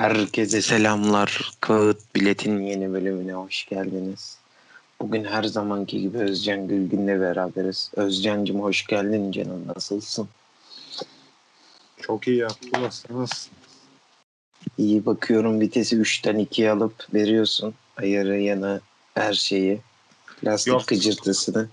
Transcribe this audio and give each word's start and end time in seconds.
Herkese 0.00 0.62
selamlar. 0.62 1.50
Kağıt 1.60 2.14
Bilet'in 2.14 2.60
yeni 2.60 2.92
bölümüne 2.92 3.32
hoş 3.32 3.66
geldiniz. 3.68 4.38
Bugün 5.00 5.24
her 5.24 5.42
zamanki 5.42 6.00
gibi 6.00 6.18
Özcan 6.18 6.68
Gülgün'le 6.68 7.20
beraberiz. 7.20 7.90
Özcan'cım 7.96 8.62
hoş 8.62 8.86
geldin 8.86 9.32
canım. 9.32 9.64
Nasılsın? 9.76 10.28
Çok 12.02 12.28
iyi 12.28 12.36
yaptınız. 12.36 13.50
İyi 14.78 15.06
bakıyorum 15.06 15.60
vitesi 15.60 15.96
3'ten 15.96 16.36
2'ye 16.36 16.70
alıp 16.70 17.14
veriyorsun. 17.14 17.74
Ayarı 17.96 18.40
yana 18.40 18.80
her 19.14 19.32
şeyi. 19.32 19.80
Lastik 20.44 20.72
Yok. 20.72 20.88
gıcırtısını. 20.88 21.68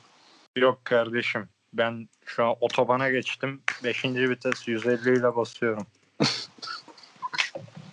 Yok 0.55 0.85
kardeşim. 0.85 1.49
Ben 1.73 2.09
şu 2.25 2.45
an 2.45 2.55
otobana 2.61 3.09
geçtim. 3.09 3.61
5. 3.83 4.05
vites 4.05 4.67
150 4.67 5.19
ile 5.19 5.35
basıyorum. 5.35 5.87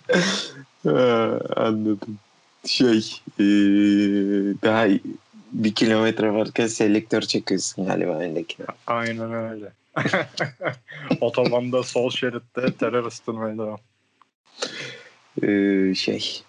Ha, 0.83 1.39
anladım. 1.55 2.19
Şey 2.65 3.21
ee, 3.39 3.43
daha 4.63 4.87
bir 5.51 5.73
kilometre 5.73 6.33
varken 6.33 6.67
selektör 6.67 7.21
çekiyorsun 7.21 7.85
galiba 7.85 8.11
öndekine. 8.11 8.65
Aynen 8.87 9.33
öyle. 9.33 9.71
Otobanda 11.21 11.83
sol 11.83 12.09
şeritte 12.09 12.73
terör 12.73 13.05
ısıtılmaya 13.05 13.57
devam. 13.57 13.79
Ee, 15.43 15.95
şey 15.95 16.43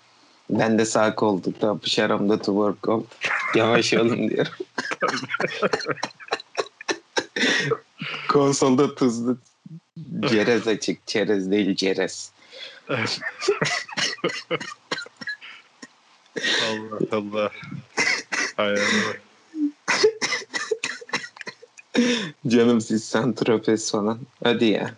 ben 0.51 0.79
de 0.79 0.85
sağ 0.85 1.15
koltukta 1.15 1.67
yapışaramda 1.67 2.43
to 2.43 2.45
work 2.45 2.89
out. 2.89 3.07
Yavaş 3.55 3.95
olun 3.95 4.31
diyorum. 4.31 4.53
Konsolda 8.29 8.95
tuzlu 8.95 9.39
cerez 10.21 10.69
açık. 10.69 11.07
Çerez 11.07 11.51
değil 11.51 11.77
cerez. 11.77 12.31
Allah 16.63 16.99
Allah. 17.13 17.51
Hay 18.57 18.73
Allah. 18.73 19.17
Canım 22.47 22.81
siz 22.81 23.05
Santropes 23.05 23.91
falan. 23.91 24.21
Hadi 24.45 24.65
ya. 24.65 24.95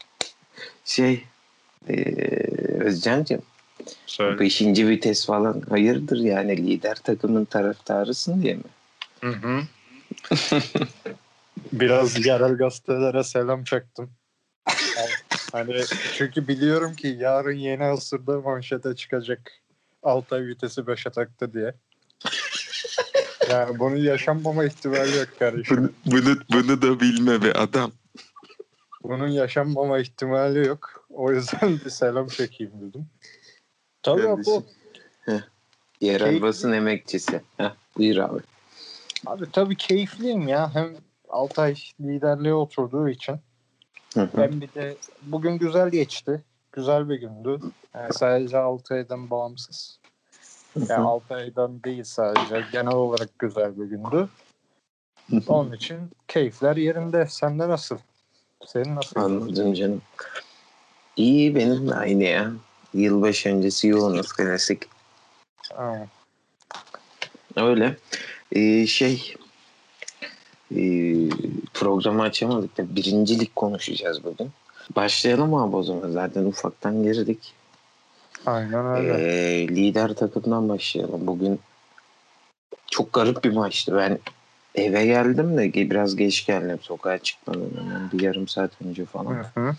Şey 0.85 1.25
ee, 1.89 1.95
Özcan'cığım 2.81 3.43
Söyle. 4.07 4.39
beşinci 4.39 4.89
vites 4.89 5.27
falan 5.27 5.63
hayırdır 5.69 6.19
yani 6.19 6.57
lider 6.57 6.95
takımın 6.95 7.45
taraftarısın 7.45 8.43
diye 8.43 8.55
mi? 8.55 8.63
Hı 9.21 9.31
hı. 9.31 9.63
Biraz 11.73 12.27
yerel 12.27 12.53
gazetelere 12.57 13.25
selam 13.25 13.65
çaktım. 13.65 14.11
Hani 15.53 15.85
çünkü 16.15 16.49
biliyorum 16.49 16.95
ki 16.95 17.17
yarın 17.21 17.57
yeni 17.57 17.85
asırda 17.85 18.41
manşete 18.41 18.95
çıkacak 18.95 19.53
Altay 20.03 20.47
vitesi 20.47 20.81
5'e 20.81 21.13
taktı 21.13 21.53
diye. 21.53 21.75
Yani 23.51 23.79
bunun 23.79 23.97
yaşanmama 23.97 24.65
ihtimali 24.65 25.17
yok 25.17 25.29
kardeşim. 25.39 25.77
Bunu, 25.77 25.91
bunu, 26.07 26.39
bunu 26.53 26.83
da 26.83 27.01
bilme 27.01 27.43
be 27.43 27.53
adam. 27.53 27.93
Bunun 29.03 29.29
yaşanmama 29.29 29.99
ihtimali 29.99 30.67
yok. 30.67 31.07
O 31.11 31.33
yüzden 31.33 31.81
bir 31.85 31.91
selam 31.91 32.27
çekeyim 32.27 32.73
dedim. 32.81 33.07
Tabii 34.03 34.45
bu. 34.47 34.67
Yerel 36.01 36.27
Keyifli. 36.27 36.43
basın 36.43 36.73
emekçisi. 36.73 37.43
Heh, 37.57 37.75
buyur 37.99 38.17
abi. 38.17 38.41
Abi 39.27 39.45
tabii 39.53 39.77
keyifliyim 39.77 40.49
ya. 40.49 40.75
Hem 40.75 40.97
Altay 41.29 41.75
liderliğe 42.01 42.55
oturduğu 42.55 43.09
için. 43.09 43.37
Hı 44.15 44.21
hı. 44.21 44.41
Hem 44.41 44.61
bir 44.61 44.75
de 44.75 44.97
bugün 45.23 45.59
güzel 45.59 45.91
geçti. 45.91 46.45
Güzel 46.73 47.09
bir 47.09 47.21
gündü. 47.21 47.61
Yani 47.95 48.13
sadece 48.13 48.59
Altay'dan 48.59 49.31
bağımsız. 49.31 49.99
Yani 50.89 51.07
Altay'dan 51.07 51.83
değil 51.83 52.05
sadece. 52.05 52.65
Genel 52.73 52.93
olarak 52.93 53.39
güzel 53.39 53.81
bir 53.81 53.85
gündü. 53.85 54.29
Onun 55.47 55.73
için 55.73 56.11
keyifler 56.29 56.77
yerinde. 56.77 57.27
Sende 57.27 57.69
nasıl? 57.69 57.99
Senin 58.67 58.97
nasıl? 58.97 59.21
Anladım 59.21 59.75
canım. 59.75 60.03
İyi 61.17 61.55
benim 61.55 61.89
de 61.89 61.95
aynı 61.95 62.25
ya. 62.25 62.53
Yılbaşı 62.95 63.49
öncesi 63.49 63.89
yoğunuz 63.89 64.33
klasik. 64.33 64.83
Ha. 65.73 66.07
Öyle. 67.57 67.97
Ee, 68.53 68.87
şey 68.87 69.35
ee, 69.35 69.48
programı 71.75 72.23
açamadık 72.23 72.79
da 72.79 72.97
birincilik 72.97 73.57
konuşacağız 73.57 74.25
bugün. 74.25 74.51
Başlayalım 74.97 75.55
abi 75.55 75.77
o 75.77 75.83
zaman. 75.83 76.11
Zaten 76.11 76.45
ufaktan 76.45 77.03
girdik. 77.03 77.55
Aynen 78.47 78.87
öyle. 78.87 79.13
Ee, 79.13 79.69
lider 79.69 80.15
takımdan 80.15 80.69
başlayalım. 80.69 81.27
Bugün 81.27 81.61
çok 82.91 83.13
garip 83.13 83.45
bir 83.45 83.53
maçtı. 83.53 83.97
Ben 83.97 84.19
eve 84.75 85.07
geldim 85.07 85.57
de 85.57 85.91
biraz 85.91 86.17
geç 86.17 86.47
geldim. 86.47 86.79
Sokağa 86.83 87.19
çıkmadan 87.19 87.71
hemen 87.77 88.11
bir 88.13 88.21
yarım 88.21 88.49
saat 88.49 88.71
önce 88.83 89.05
falan. 89.05 89.35
Hı 89.35 89.61
hı. 89.61 89.77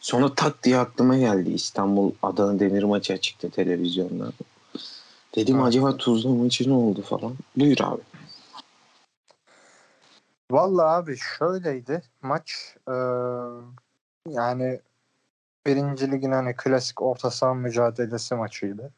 Sonra 0.00 0.34
tak 0.34 0.62
diye 0.62 0.78
aklıma 0.78 1.16
geldi 1.16 1.50
İstanbul 1.50 2.12
Adana 2.22 2.60
Demir 2.60 2.82
maçı 2.82 3.16
çıktı 3.16 3.50
televizyonda. 3.50 4.32
Dedim 5.36 5.62
acaba 5.62 5.96
Tuzla 5.96 6.30
maçı 6.30 6.68
ne 6.68 6.72
oldu 6.72 7.02
falan. 7.02 7.34
Buyur 7.56 7.76
abi. 7.80 8.00
Vallahi 10.50 10.86
abi 10.86 11.16
şöyleydi 11.16 12.02
maç 12.22 12.76
e, 12.88 12.94
yani 14.26 14.80
birinci 15.66 16.10
ligin 16.12 16.32
hani 16.32 16.56
klasik 16.56 17.02
orta 17.02 17.30
saha 17.30 17.54
mücadelesi 17.54 18.34
maçıydı. 18.34 18.92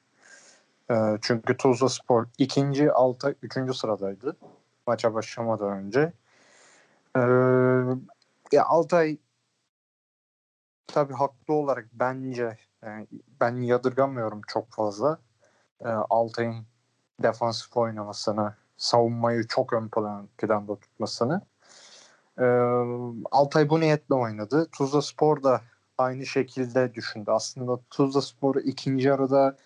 E, 0.91 0.95
çünkü 1.23 1.57
Tuzla 1.57 1.89
Spor 1.89 2.27
ikinci 2.39 2.93
alta 2.93 3.35
üçüncü 3.43 3.75
sıradaydı 3.75 4.37
maça 4.87 5.15
başlamadan 5.15 5.71
önce. 5.73 6.13
E, 7.17 7.21
ya 8.53 8.65
Altay 8.65 9.19
tabii 10.87 11.15
haklı 11.15 11.55
olarak 11.55 11.89
bence 11.93 12.59
yani 12.83 13.07
ben 13.41 13.57
yadırgamıyorum 13.57 14.41
çok 14.47 14.71
fazla. 14.71 15.19
E, 15.81 15.89
Altay'ın 15.89 16.67
defansif 17.23 17.77
oynamasını, 17.77 18.55
savunmayı 18.77 19.47
çok 19.47 19.73
ön 19.73 19.89
plan, 19.89 20.29
planda 20.39 20.77
tutmasını. 20.77 21.43
Ee, 22.39 22.45
Altay 23.31 23.69
bu 23.69 23.81
niyetle 23.81 24.15
oynadı. 24.15 24.69
Tuzla 24.73 25.03
Spor 25.03 25.43
da 25.43 25.61
aynı 25.99 26.27
şekilde 26.27 26.95
düşündü. 26.95 27.31
Aslında 27.31 27.81
Tuzla 27.91 28.23
Spor 28.23 28.57
ikinci 28.57 29.09
yarıda 29.09 29.57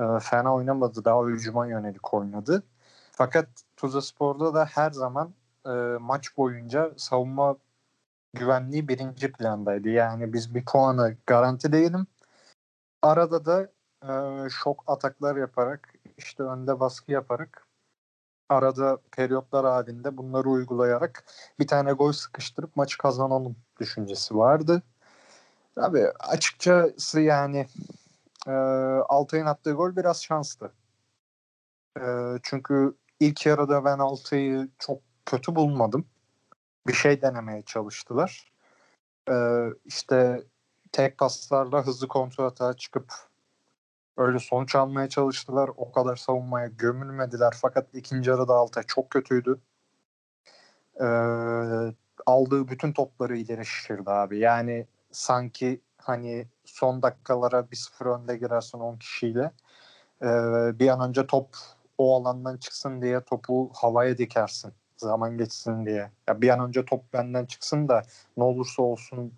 e, 0.00 0.04
fena 0.20 0.54
oynamadı. 0.54 1.04
Daha 1.04 1.24
hücuma 1.24 1.66
yönelik 1.66 2.14
oynadı. 2.14 2.62
Fakat 3.12 3.48
Tuzla 3.76 4.02
Spor'da 4.02 4.54
da 4.54 4.64
her 4.64 4.90
zaman 4.90 5.34
e, 5.66 5.70
maç 6.00 6.36
boyunca 6.36 6.92
savunma 6.96 7.56
güvenliği 8.34 8.88
birinci 8.88 9.32
plandaydı. 9.32 9.88
Yani 9.88 10.32
biz 10.32 10.54
bir 10.54 10.64
puanı 10.64 11.16
garantileyelim. 11.26 12.06
Arada 13.02 13.44
da 13.44 13.68
e, 14.02 14.50
şok 14.50 14.84
ataklar 14.86 15.36
yaparak 15.36 15.94
işte 16.16 16.42
önde 16.42 16.80
baskı 16.80 17.12
yaparak 17.12 17.66
arada 18.52 18.98
periyotlar 19.16 19.66
halinde 19.66 20.16
bunları 20.16 20.48
uygulayarak 20.48 21.24
bir 21.58 21.66
tane 21.66 21.92
gol 21.92 22.12
sıkıştırıp 22.12 22.76
maçı 22.76 22.98
kazanalım 22.98 23.56
düşüncesi 23.80 24.36
vardı. 24.36 24.82
Tabii 25.74 26.08
açıkçası 26.20 27.20
yani 27.20 27.66
e, 28.46 28.52
Altay'ın 29.08 29.46
attığı 29.46 29.72
gol 29.72 29.96
biraz 29.96 30.22
şanslı. 30.22 30.72
E, 32.00 32.02
çünkü 32.42 32.94
ilk 33.20 33.46
yarıda 33.46 33.84
ben 33.84 33.98
Altay'ı 33.98 34.68
çok 34.78 34.98
kötü 35.26 35.54
bulmadım. 35.54 36.06
Bir 36.86 36.92
şey 36.92 37.22
denemeye 37.22 37.62
çalıştılar. 37.62 38.52
E, 39.30 39.66
işte 39.84 40.42
tek 40.92 41.18
paslarla 41.18 41.86
hızlı 41.86 42.08
kontrol 42.08 42.46
atağa 42.46 42.76
çıkıp 42.76 43.12
öyle 44.16 44.38
sonuç 44.38 44.74
almaya 44.74 45.08
çalıştılar. 45.08 45.70
O 45.76 45.92
kadar 45.92 46.16
savunmaya 46.16 46.66
gömülmediler. 46.66 47.54
Fakat 47.62 47.94
ikinci 47.94 48.30
yarıda 48.30 48.54
Altay 48.54 48.82
çok 48.82 49.10
kötüydü. 49.10 49.58
Ee, 51.00 51.04
aldığı 52.26 52.68
bütün 52.68 52.92
topları 52.92 53.36
ileri 53.36 53.66
şişirdi 53.66 54.10
abi. 54.10 54.38
Yani 54.38 54.86
sanki 55.10 55.80
hani 55.98 56.46
son 56.64 57.02
dakikalara 57.02 57.70
bir 57.70 57.76
sıfır 57.76 58.06
önde 58.06 58.36
girersin 58.36 58.78
10 58.78 58.96
kişiyle. 58.96 59.52
Ee, 60.22 60.26
bir 60.78 60.88
an 60.88 61.08
önce 61.08 61.26
top 61.26 61.48
o 61.98 62.16
alandan 62.16 62.56
çıksın 62.56 63.02
diye 63.02 63.20
topu 63.20 63.70
havaya 63.74 64.18
dikersin. 64.18 64.72
Zaman 64.96 65.38
geçsin 65.38 65.86
diye. 65.86 66.10
Ya 66.28 66.40
bir 66.42 66.48
an 66.48 66.68
önce 66.68 66.84
top 66.84 67.12
benden 67.12 67.46
çıksın 67.46 67.88
da 67.88 68.02
ne 68.36 68.44
olursa 68.44 68.82
olsun 68.82 69.32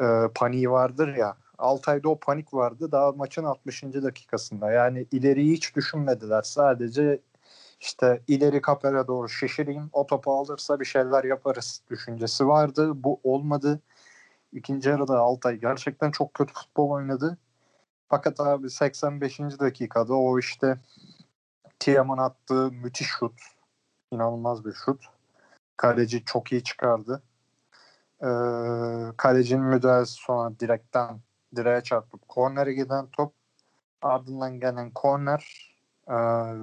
e, 0.00 0.04
paniği 0.34 0.70
vardır 0.70 1.16
ya. 1.16 1.36
Altay'da 1.58 2.08
o 2.08 2.18
panik 2.18 2.54
vardı 2.54 2.92
daha 2.92 3.12
maçın 3.12 3.44
60. 3.44 3.82
dakikasında. 3.82 4.72
Yani 4.72 5.06
ileriyi 5.12 5.52
hiç 5.52 5.76
düşünmediler. 5.76 6.42
Sadece 6.42 7.20
işte 7.80 8.22
ileri 8.28 8.60
kapere 8.60 9.06
doğru 9.06 9.28
şişireyim. 9.28 9.90
O 9.92 10.06
topu 10.06 10.32
alırsa 10.32 10.80
bir 10.80 10.84
şeyler 10.84 11.24
yaparız 11.24 11.82
düşüncesi 11.90 12.48
vardı. 12.48 12.92
Bu 13.04 13.20
olmadı. 13.24 13.80
İkinci 14.52 14.88
yarıda 14.88 15.18
Altay 15.18 15.56
gerçekten 15.56 16.10
çok 16.10 16.34
kötü 16.34 16.54
futbol 16.54 16.90
oynadı. 16.90 17.38
Fakat 18.08 18.40
abi 18.40 18.70
85. 18.70 19.40
dakikada 19.40 20.14
o 20.14 20.38
işte 20.38 20.78
Tiam'ın 21.78 22.18
attığı 22.18 22.72
müthiş 22.72 23.08
şut. 23.08 23.32
inanılmaz 24.12 24.64
bir 24.64 24.72
şut. 24.72 25.04
Kaleci 25.76 26.24
çok 26.24 26.52
iyi 26.52 26.62
çıkardı. 26.62 27.22
Ee, 28.22 28.26
kalecinin 29.16 29.64
müdahalesi 29.64 30.14
sonra 30.14 30.60
direkten 30.60 31.20
direğe 31.56 31.82
çarpıp 31.82 32.28
kornere 32.28 32.72
giden 32.72 33.06
top 33.06 33.34
ardından 34.02 34.60
gelen 34.60 34.90
korner 34.90 35.74
e, 36.08 36.14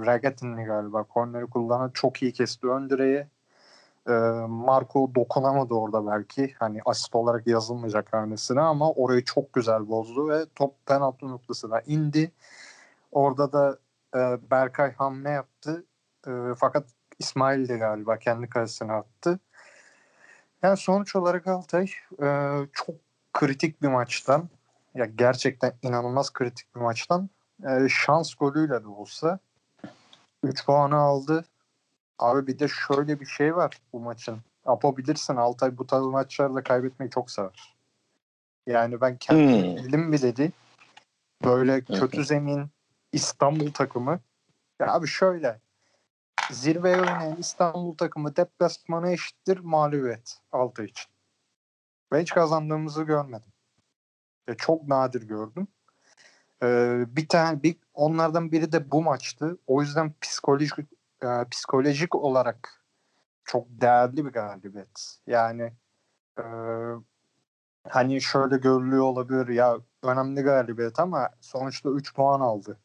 Ragattin'li 0.06 0.64
galiba 0.64 1.04
korneri 1.04 1.46
kullanan 1.46 1.92
çok 1.94 2.24
iyi 2.24 2.34
kesti 2.34 2.68
ön 2.68 2.90
direği. 2.90 3.28
E, 4.08 4.12
Marco 4.48 5.16
dokunamadı 5.16 5.74
orada 5.74 6.08
belki. 6.08 6.54
Hani 6.60 6.82
asist 6.86 7.16
olarak 7.16 7.48
yazılmayacak 7.48 8.14
hanesine 8.14 8.62
ama 8.62 8.92
orayı 8.92 9.24
çok 9.24 9.54
güzel 9.54 9.90
bozdu 9.90 10.30
ve 10.30 10.46
top 10.56 10.86
penaltı 10.86 11.30
noktasına 11.30 11.82
indi. 11.82 12.32
Orada 13.12 13.54
da 13.54 13.78
e, 14.16 14.52
Berkay 14.52 14.94
hamle 14.94 15.30
yaptı. 15.30 15.86
E, 16.28 16.32
fakat 16.58 16.86
İsmail 17.20 17.70
de 17.70 17.78
galiba 17.78 18.18
kendi 18.18 18.50
kalesine 18.50 18.92
attı. 18.92 19.40
Yani 20.64 20.78
sonuç 20.78 21.16
olarak 21.16 21.48
Altay 21.48 21.88
e, 22.22 22.28
çok 22.74 22.96
kritik 23.34 23.82
bir 23.82 23.88
maçtan 23.88 24.50
ya 24.96 25.06
gerçekten 25.06 25.74
inanılmaz 25.82 26.34
kritik 26.34 26.76
bir 26.76 26.82
maçtan 26.82 27.30
e, 27.64 27.90
şans 27.90 28.34
golüyle 28.34 28.84
de 28.84 28.88
olsa 28.88 29.40
3 30.44 30.66
puanı 30.66 30.96
aldı. 30.96 31.46
Abi 32.20 32.48
bir 32.48 32.60
de 32.60 32.68
şöyle 32.68 33.20
bir 33.20 33.26
şey 33.26 33.56
var 33.56 33.78
bu 33.94 34.00
maçın. 34.00 34.42
Apo 34.66 34.98
bilirsin 34.98 35.36
Altay 35.36 35.78
bu 35.78 35.88
tarz 35.88 36.04
maçlarda 36.04 36.64
kaybetmeyi 36.64 37.10
çok 37.10 37.32
sever. 37.32 37.76
Yani 38.68 39.02
ben 39.02 39.18
kendim 39.18 39.64
Hmm. 39.64 39.76
bildim 39.76 40.12
bile 40.12 40.36
değil. 40.36 40.52
Böyle 41.44 41.82
kötü 41.82 42.26
zemin 42.26 42.70
İstanbul 43.12 43.72
takımı. 43.72 44.20
Ya 44.80 44.94
abi 44.94 45.08
şöyle 45.08 45.60
zirveye 46.52 46.98
oynayan 46.98 47.36
İstanbul 47.36 47.98
takımı 47.98 48.36
deplasmana 48.36 49.12
eşittir 49.12 49.60
mağlubiyet 49.60 50.40
Altay 50.52 50.86
için. 50.86 51.12
Ve 52.14 52.22
hiç 52.22 52.34
kazandığımızı 52.34 53.04
görmedim. 53.04 53.55
Ya 54.48 54.56
çok 54.58 54.88
nadir 54.88 55.22
gördüm. 55.22 55.68
Ee, 56.64 57.06
bir 57.08 57.28
tane 57.28 57.64
bir 57.64 57.78
onlardan 57.94 58.52
biri 58.52 58.72
de 58.72 58.92
bu 58.92 59.04
maçtı. 59.04 59.58
O 59.68 59.82
yüzden 59.82 60.14
psikolojik 60.22 60.80
e, 61.24 61.28
psikolojik 61.52 62.16
olarak 62.16 62.86
çok 63.44 63.68
değerli 63.70 64.26
bir 64.26 64.32
galibiyet. 64.32 65.18
Yani 65.28 65.74
e, 66.40 66.44
hani 67.90 68.22
şöyle 68.22 68.58
görülüyor 68.58 69.04
olabilir 69.04 69.48
ya 69.48 69.78
önemli 70.04 70.42
galibiyet 70.42 71.00
ama 71.00 71.30
sonuçta 71.42 71.90
3 71.90 72.16
puan 72.16 72.40
aldı. 72.40 72.80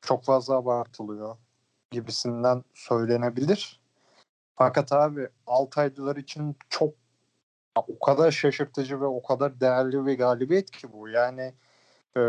Çok 0.00 0.24
fazla 0.24 0.56
abartılıyor 0.56 1.36
gibisinden 1.90 2.64
söylenebilir. 2.74 3.80
Fakat 4.54 4.92
abi 4.92 5.28
Altaylılar 5.46 6.16
için 6.16 6.56
çok 6.70 6.94
o 7.80 7.98
kadar 7.98 8.30
şaşırtıcı 8.30 9.00
ve 9.00 9.06
o 9.06 9.22
kadar 9.22 9.60
değerli 9.60 10.06
bir 10.06 10.18
galibiyet 10.18 10.70
ki 10.70 10.92
bu. 10.92 11.08
Yani 11.08 11.54
e, 12.16 12.20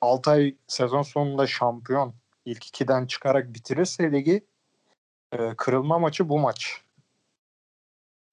Altay 0.00 0.56
sezon 0.66 1.02
sonunda 1.02 1.46
şampiyon 1.46 2.14
ilk 2.44 2.66
ikiden 2.66 3.06
çıkarak 3.06 3.54
bitirirse 3.54 4.12
ligi 4.12 4.46
e, 5.32 5.56
kırılma 5.56 5.98
maçı 5.98 6.28
bu 6.28 6.38
maç. 6.38 6.84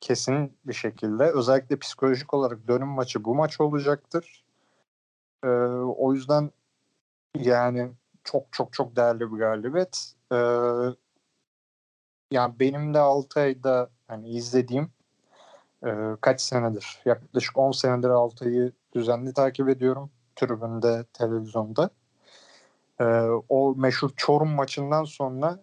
Kesin 0.02 0.58
bir 0.66 0.74
şekilde. 0.74 1.24
Özellikle 1.24 1.80
psikolojik 1.80 2.34
olarak 2.34 2.68
dönüm 2.68 2.88
maçı 2.88 3.24
bu 3.24 3.36
maç 3.36 3.62
olacaktır. 3.62 4.46
E, 5.44 5.48
o 5.48 6.14
yüzden 6.14 6.52
yani 7.36 7.92
çok 8.24 8.54
çok 8.54 8.74
çok 8.74 8.96
değerli 8.96 9.34
bir 9.34 9.38
galibiyet. 9.38 10.14
E, 10.32 10.38
yani 12.32 12.60
benim 12.60 12.94
de 12.94 13.00
Altay'da 13.00 13.90
hani 14.08 14.30
izlediğim 14.30 14.92
e, 15.88 16.16
kaç 16.22 16.42
senedir? 16.42 17.00
Yaklaşık 17.06 17.58
10 17.58 17.72
senedir 17.72 18.10
Altay'ı 18.10 18.72
düzenli 18.96 19.34
takip 19.34 19.70
ediyorum. 19.70 20.10
Tribünde, 20.36 21.06
televizyonda. 21.14 21.90
E, 23.00 23.04
o 23.50 23.76
meşhur 23.76 24.10
Çorum 24.18 24.50
maçından 24.50 25.04
sonra 25.04 25.60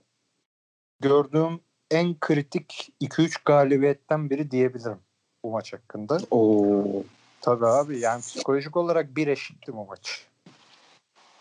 gördüğüm 1.00 1.60
en 1.90 2.20
kritik 2.20 2.92
2-3 3.00 3.38
galibiyetten 3.44 4.30
biri 4.30 4.50
diyebilirim 4.50 4.98
bu 5.44 5.50
maç 5.50 5.72
hakkında. 5.72 6.18
Oo. 6.30 7.02
Tabii 7.40 7.66
abi 7.66 7.98
yani 7.98 8.20
psikolojik 8.20 8.76
olarak 8.76 9.16
bir 9.16 9.28
eşitti 9.28 9.72
bu 9.72 9.86
maç. 9.86 10.26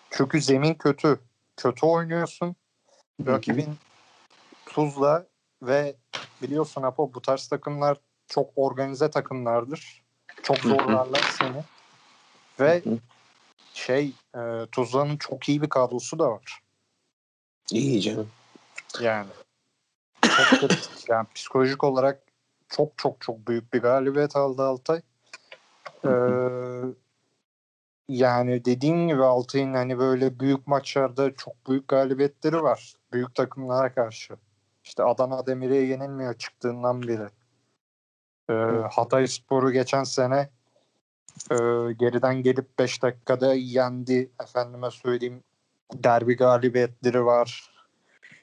Çünkü 0.10 0.42
zemin 0.42 0.74
kötü. 0.74 1.20
Kötü 1.58 1.86
oynuyorsun. 1.86 2.56
Rakibin 3.26 3.76
Tuzla 4.66 5.26
ve 5.62 5.96
biliyorsun 6.42 6.84
Apo 6.84 7.14
bu 7.14 7.22
tarz 7.22 7.48
takımlar 7.48 7.98
çok 8.34 8.50
organize 8.56 9.10
takımlardır. 9.10 10.04
Çok 10.44 10.58
zorlarlar 10.58 11.36
seni. 11.40 11.64
Ve 12.60 12.84
şey 13.74 14.12
e, 14.36 14.66
Tuzla'nın 14.72 15.18
çok 15.18 15.50
iyi 15.50 15.62
bir 15.62 15.70
kadrosu 15.70 16.20
da 16.20 16.32
var. 16.32 16.62
İyi 17.72 18.02
canım. 18.02 18.30
Yani. 19.02 19.30
Çok 20.22 20.60
kritik. 20.60 20.90
yani 21.10 21.28
psikolojik 21.36 21.84
olarak 21.84 22.24
çok 22.70 22.98
çok 22.98 23.22
çok 23.22 23.48
büyük 23.48 23.74
bir 23.74 23.82
galibiyet 23.82 24.36
aldı 24.36 24.64
Altay. 24.64 25.02
Ee, 26.06 26.10
yani 28.08 28.66
dediğim 28.66 29.08
gibi 29.08 29.24
Altay'ın 29.24 29.74
hani 29.74 30.00
böyle 30.00 30.40
büyük 30.40 30.68
maçlarda 30.68 31.36
çok 31.36 31.70
büyük 31.70 31.88
galibiyetleri 31.88 32.64
var. 32.64 32.94
Büyük 33.14 33.36
takımlara 33.36 33.94
karşı. 33.94 34.36
İşte 34.84 35.04
Adana 35.04 35.46
Demir'e 35.46 35.78
yenilmiyor 35.78 36.34
çıktığından 36.34 37.08
beri. 37.08 37.28
Ee, 38.50 38.54
Hatay 38.92 39.28
Spor'u 39.28 39.72
geçen 39.72 40.04
sene 40.04 40.50
e, 41.52 41.56
geriden 41.94 42.36
gelip 42.36 42.80
5 42.80 43.04
dakikada 43.04 43.54
yendi. 43.54 44.32
Efendime 44.44 44.92
söyleyeyim 44.92 45.44
derbi 45.94 46.36
galibiyetleri 46.36 47.26
var. 47.26 47.74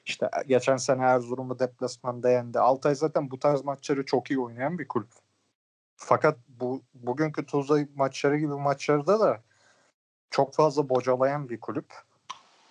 İşte 0.05 0.29
geçen 0.47 0.77
sene 0.77 1.03
Erzurum'u 1.03 1.59
deplasmanda 1.59 2.29
yendi. 2.29 2.59
Altay 2.59 2.95
zaten 2.95 3.31
bu 3.31 3.39
tarz 3.39 3.63
maçları 3.63 4.05
çok 4.05 4.31
iyi 4.31 4.39
oynayan 4.39 4.79
bir 4.79 4.87
kulüp. 4.87 5.09
Fakat 5.97 6.37
bu 6.47 6.81
bugünkü 6.93 7.45
Tuzla 7.45 7.79
maçları 7.95 8.37
gibi 8.37 8.53
maçlarda 8.53 9.19
da 9.19 9.41
çok 10.29 10.53
fazla 10.53 10.89
bocalayan 10.89 11.49
bir 11.49 11.59
kulüp. 11.59 11.93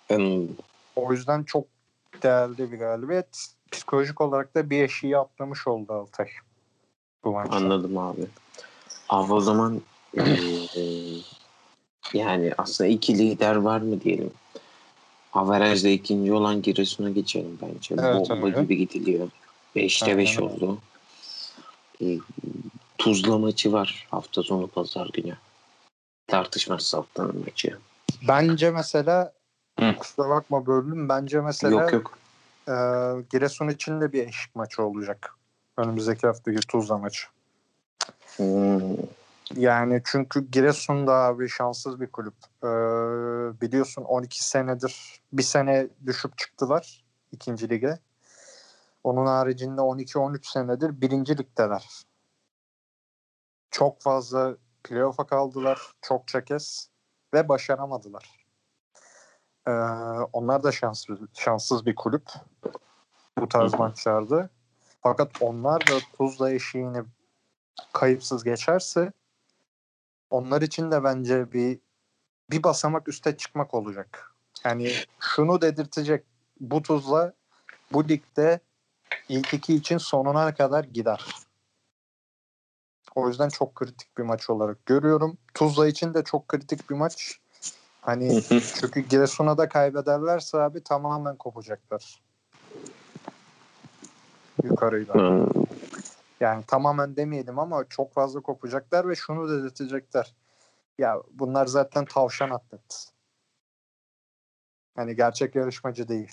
Ben 0.09 0.47
O 0.95 1.13
yüzden 1.13 1.43
çok 1.43 1.65
değerli 2.23 2.71
bir 2.71 2.79
galibiyet. 2.79 3.47
Psikolojik 3.71 4.21
olarak 4.21 4.55
da 4.55 4.69
bir 4.69 4.83
eşiği 4.83 5.17
atlamış 5.17 5.67
oldu 5.67 5.93
Altay. 5.93 6.27
Bu 7.23 7.31
maçta. 7.31 7.55
anladım 7.55 7.97
abi. 7.97 8.21
Abi 9.09 9.33
o 9.33 9.41
zaman 9.41 9.81
eee, 10.13 11.19
yani 12.13 12.53
aslında 12.57 12.87
iki 12.89 13.17
lider 13.17 13.55
var 13.55 13.81
mı 13.81 14.01
diyelim. 14.01 14.31
Averajda 15.33 15.89
ikinci 15.89 16.33
olan 16.33 16.61
Giresun'a 16.61 17.09
geçelim 17.09 17.59
bence. 17.61 17.95
Evet, 17.99 18.29
Bomba 18.29 18.47
öyle. 18.47 18.61
gibi 18.61 18.77
gidiliyor. 18.77 19.29
5'te 19.75 20.05
Aynen 20.05 20.17
5 20.17 20.39
öyle. 20.39 20.47
oldu. 20.49 20.77
Ee, 22.01 22.17
Tuzla 22.97 23.37
maçı 23.37 23.71
var 23.71 24.07
hafta 24.11 24.43
sonu 24.43 24.67
pazar 24.67 25.09
günü. 25.13 25.35
Tartışmaz 26.27 26.93
haftanın 26.93 27.39
maçı. 27.39 27.77
Bence 28.27 28.71
mesela 28.71 29.33
Hı. 29.79 29.95
kusura 29.99 30.29
bakma 30.29 30.65
böldüm. 30.65 31.09
Bence 31.09 31.41
mesela 31.41 31.71
Yok 31.81 31.93
yok. 31.93 32.17
e, 32.67 32.73
Giresun 33.31 33.67
için 33.67 34.01
de 34.01 34.13
bir 34.13 34.27
eşik 34.27 34.55
maçı 34.55 34.83
olacak. 34.83 35.35
Önümüzdeki 35.81 36.27
haftaki 36.27 36.67
Tuzla 36.67 36.97
maçı. 36.97 37.27
Hmm, 38.37 38.97
Yani 39.55 40.01
çünkü 40.05 40.51
Giresun 40.51 41.07
da 41.07 41.13
abi 41.13 41.49
şanssız 41.49 42.01
bir 42.01 42.07
kulüp. 42.07 42.33
Ee, 42.63 42.67
biliyorsun 43.61 44.01
12 44.03 44.45
senedir 44.45 45.21
bir 45.33 45.43
sene 45.43 45.87
düşüp 46.05 46.37
çıktılar 46.37 47.03
ikinci 47.31 47.69
lige. 47.69 47.99
Onun 49.03 49.25
haricinde 49.25 49.81
12-13 49.81 50.51
senedir 50.51 51.01
birinci 51.01 51.37
ligdeler. 51.37 51.89
Çok 53.71 54.01
fazla 54.01 54.55
playoff'a 54.83 55.27
kaldılar. 55.27 55.81
Çokça 56.01 56.43
kez 56.43 56.89
ve 57.33 57.49
başaramadılar. 57.49 58.45
Ee, 59.67 59.71
onlar 60.33 60.63
da 60.63 60.71
şanssız, 60.71 61.19
şanssız 61.33 61.85
bir 61.85 61.95
kulüp 61.95 62.29
bu 63.37 63.47
tarz 63.47 63.73
maçlarda. 63.73 64.49
Fakat 65.01 65.31
onlar 65.39 65.87
da 65.87 65.99
Tuzla 66.17 66.51
eşiğini 66.51 67.03
kayıpsız 67.93 68.43
geçerse 68.43 69.11
onlar 70.29 70.61
için 70.61 70.91
de 70.91 71.03
bence 71.03 71.51
bir 71.51 71.79
bir 72.51 72.63
basamak 72.63 73.07
üste 73.07 73.37
çıkmak 73.37 73.73
olacak. 73.73 74.35
Yani 74.65 74.93
şunu 75.19 75.61
dedirtecek 75.61 76.25
bu 76.59 76.81
tuzla 76.81 77.33
bu 77.93 78.07
ligde 78.09 78.59
ilk 79.29 79.53
iki 79.53 79.75
için 79.75 79.97
sonuna 79.97 80.53
kadar 80.53 80.83
gider. 80.83 81.25
O 83.15 83.27
yüzden 83.27 83.49
çok 83.49 83.75
kritik 83.75 84.17
bir 84.17 84.23
maç 84.23 84.49
olarak 84.49 84.85
görüyorum. 84.85 85.37
Tuzla 85.53 85.87
için 85.87 86.13
de 86.13 86.23
çok 86.23 86.47
kritik 86.47 86.89
bir 86.89 86.95
maç. 86.95 87.39
Hani 88.01 88.41
çünkü 88.75 88.99
Giresun'a 88.99 89.57
da 89.57 89.69
kaybederlerse 89.69 90.57
abi 90.57 90.83
tamamen 90.83 91.35
kopacaklar. 91.35 92.21
Yukarıyla. 94.63 95.13
Hmm. 95.13 95.63
Yani 96.39 96.63
tamamen 96.67 97.15
demeyelim 97.15 97.59
ama 97.59 97.85
çok 97.89 98.13
fazla 98.13 98.39
kopacaklar 98.39 99.09
ve 99.09 99.15
şunu 99.15 99.49
dedirtecekler. 99.49 100.33
Ya 100.97 101.17
bunlar 101.31 101.65
zaten 101.65 102.05
tavşan 102.05 102.49
atlet. 102.49 103.11
Hani 104.95 105.15
gerçek 105.15 105.55
yarışmacı 105.55 106.07
değil. 106.07 106.31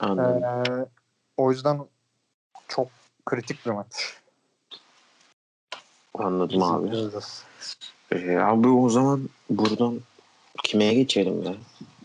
Anladım. 0.00 0.44
Ee, 0.44 0.86
o 1.36 1.50
yüzden 1.50 1.80
çok 2.68 2.88
kritik 3.26 3.66
bir 3.66 3.70
maç. 3.70 4.16
Anladım 6.14 6.62
abi. 6.62 6.90
Ee, 8.12 8.36
abi 8.36 8.68
o 8.68 8.88
zaman 8.88 9.28
buradan 9.50 10.00
kime 10.64 10.94
geçelim 10.94 11.42
ya? 11.42 11.54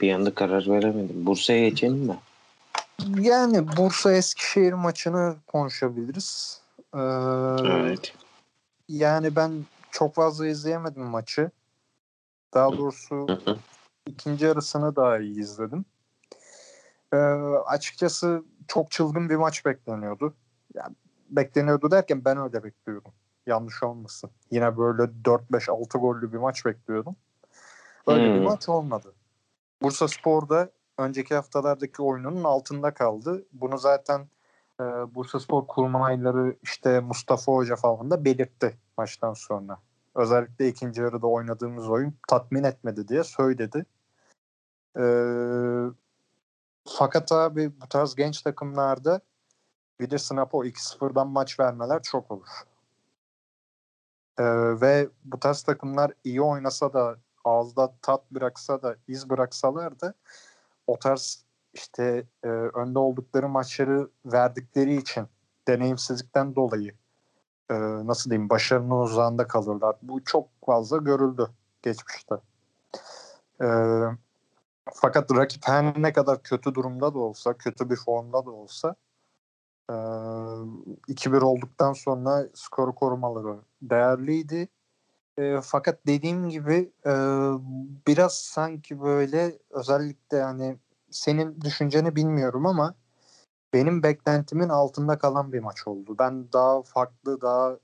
Bir 0.02 0.14
anda 0.14 0.36
karar 0.36 0.68
veremedim. 0.68 1.26
Bursa'ya 1.26 1.70
geçelim 1.70 1.98
mi? 1.98 2.18
Yani 3.04 3.68
Bursa 3.78 4.14
Eskişehir 4.14 4.74
maçını 4.74 5.36
konuşabiliriz. 5.48 6.62
Ee, 6.96 7.00
Evet. 7.00 8.14
Yani 8.90 9.36
ben 9.36 9.66
çok 9.92 10.16
fazla 10.16 10.48
izleyemedim 10.48 11.04
maçı. 11.04 11.52
Daha 12.54 12.78
doğrusu 12.78 13.28
ikinci 14.08 14.46
yarısını 14.46 14.96
daha 14.96 15.20
iyi 15.20 15.40
izledim. 15.40 15.86
Ee, 17.14 17.18
açıkçası 17.66 18.44
çok 18.68 18.92
çılgın 18.92 19.30
bir 19.30 19.36
maç 19.36 19.66
bekleniyordu. 19.66 20.34
Yani 20.74 20.96
bekleniyordu 21.30 21.92
derken 21.92 22.26
ben 22.26 22.38
öyle 22.38 22.64
bekliyordum. 22.64 23.14
Yanlış 23.46 23.84
olmasın. 23.84 24.32
Yine 24.52 24.78
böyle 24.78 25.02
4-5-6 25.24 25.98
gollü 25.98 26.34
bir 26.34 26.38
maç 26.38 26.66
bekliyordum. 26.66 27.16
Öyle 28.08 28.24
bir 28.24 28.38
Hmm. 28.38 28.44
maç 28.44 28.70
olmadı. 28.70 29.14
Bursa 29.82 30.08
Spor'da 30.08 30.70
önceki 30.98 31.36
haftalardaki 31.36 32.02
oyununun 32.02 32.44
altında 32.44 32.94
kaldı. 32.94 33.46
Bunu 33.54 33.78
zaten 33.78 34.28
e, 34.80 34.84
Bursa 34.84 35.40
Spor 35.40 35.68
kurmayları 35.68 36.56
işte 36.64 37.00
Mustafa 37.00 37.52
Hoca 37.52 37.76
falan 37.76 38.12
da 38.12 38.26
belirtti 38.26 38.78
maçtan 38.98 39.34
sonra. 39.34 39.80
Özellikle 40.16 40.68
ikinci 40.68 41.02
yarıda 41.02 41.28
oynadığımız 41.28 41.90
oyun 41.90 42.14
tatmin 42.28 42.64
etmedi 42.64 43.08
diye 43.08 43.24
söyledi. 43.24 43.86
E, 44.98 45.04
fakat 46.86 47.32
abi 47.32 47.82
bu 47.82 47.88
tarz 47.90 48.16
genç 48.16 48.42
takımlarda 48.42 49.22
bilirsin 50.00 50.38
Apo 50.38 50.66
2-0'dan 50.66 51.28
maç 51.28 51.60
vermeler 51.60 52.02
çok 52.02 52.32
olur. 52.32 52.48
E, 54.38 54.44
ve 54.82 55.10
bu 55.24 55.40
tarz 55.40 55.64
takımlar 55.64 56.12
iyi 56.24 56.42
oynasa 56.42 56.94
da 56.94 57.16
ağızda 57.44 57.94
tat 58.02 58.32
bıraksa 58.32 58.82
da 58.82 58.96
iz 59.08 59.30
bıraksalar 59.30 60.00
da 60.00 60.14
o 60.88 61.00
tarz 61.00 61.46
işte 61.74 62.28
e, 62.44 62.48
önde 62.48 63.00
oldukları 63.00 63.50
maçları 63.50 64.10
verdikleri 64.26 64.96
için 64.96 65.28
deneyimsizlikten 65.68 66.56
dolayı 66.56 66.92
e, 67.70 67.76
nasıl 68.08 68.30
diyeyim 68.30 68.50
başarının 68.50 69.00
uzağında 69.00 69.48
kalırlar. 69.48 69.96
Bu 70.02 70.24
çok 70.24 70.48
fazla 70.66 70.98
görüldü 70.98 71.50
geçmişte. 71.82 72.36
E, 73.62 73.68
fakat 74.94 75.32
rakip 75.36 75.68
her 75.68 76.02
ne 76.02 76.14
kadar 76.14 76.44
kötü 76.44 76.76
durumda 76.76 77.14
da 77.14 77.20
olsa, 77.20 77.54
kötü 77.54 77.90
bir 77.90 77.96
formda 77.96 78.46
da 78.46 78.52
olsa 78.52 78.96
e, 79.90 79.94
2-1 79.94 81.42
olduktan 81.42 81.94
sonra 81.94 82.48
skoru 82.54 82.96
korumaları 82.96 83.60
değerliydi. 83.82 84.70
E, 85.40 85.60
fakat 85.64 86.00
dediğim 86.08 86.50
gibi 86.50 86.92
e, 87.06 87.12
biraz 88.08 88.38
sanki 88.38 89.02
böyle 89.02 89.58
özellikle 89.70 90.38
yani 90.38 90.76
senin 91.12 91.62
düşünceni 91.62 92.16
bilmiyorum 92.16 92.66
ama 92.66 92.96
benim 93.74 94.04
beklentimin 94.04 94.70
altında 94.70 95.18
kalan 95.18 95.54
bir 95.54 95.60
maç 95.60 95.88
oldu. 95.88 96.16
Ben 96.20 96.46
daha 96.54 96.82
farklı, 96.82 97.42
daha 97.42 97.78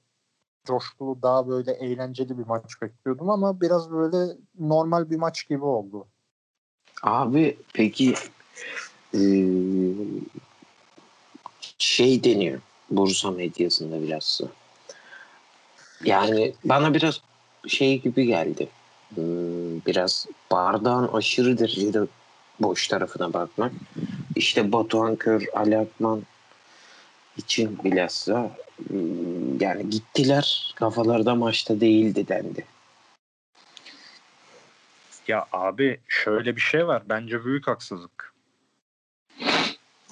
coşkulu, 0.66 1.22
daha 1.22 1.48
böyle 1.48 1.72
eğlenceli 1.72 2.38
bir 2.38 2.46
maç 2.48 2.82
bekliyordum 2.82 3.30
ama 3.30 3.62
biraz 3.62 3.92
böyle 3.92 4.38
normal 4.60 5.10
bir 5.10 5.18
maç 5.18 5.48
gibi 5.50 5.64
oldu. 5.64 6.08
Abi 7.04 7.58
peki 7.74 8.14
eee, 9.14 9.48
şey 11.78 12.24
deniyor 12.24 12.62
Bursa 12.90 13.32
medyasında 13.32 14.02
biraz. 14.02 14.42
Yani 16.04 16.54
bana 16.66 16.94
biraz 16.94 17.22
şey 17.68 18.02
gibi 18.02 18.26
geldi. 18.26 18.68
Hmm, 19.16 19.86
Biraz 19.86 20.26
bardağın 20.52 21.08
aşırı 21.08 21.58
derecede 21.58 22.00
boş 22.60 22.88
tarafına 22.88 23.34
bakmak. 23.34 23.72
İşte 24.36 24.72
Batuhan 24.72 25.16
Kör, 25.16 25.46
Ali 25.54 25.78
Akman 25.78 26.24
için 27.38 27.84
bilhassa 27.84 28.58
hmm, 28.88 29.60
yani 29.60 29.90
gittiler 29.90 30.74
kafalarda 30.76 31.36
maçta 31.36 31.82
değildi 31.82 32.28
dendi. 32.28 32.66
Ya 35.28 35.46
abi 35.52 36.00
şöyle 36.08 36.56
bir 36.56 36.62
şey 36.62 36.88
var. 36.88 37.04
Bence 37.10 37.46
büyük 37.46 37.68
haksızlık. 37.68 38.34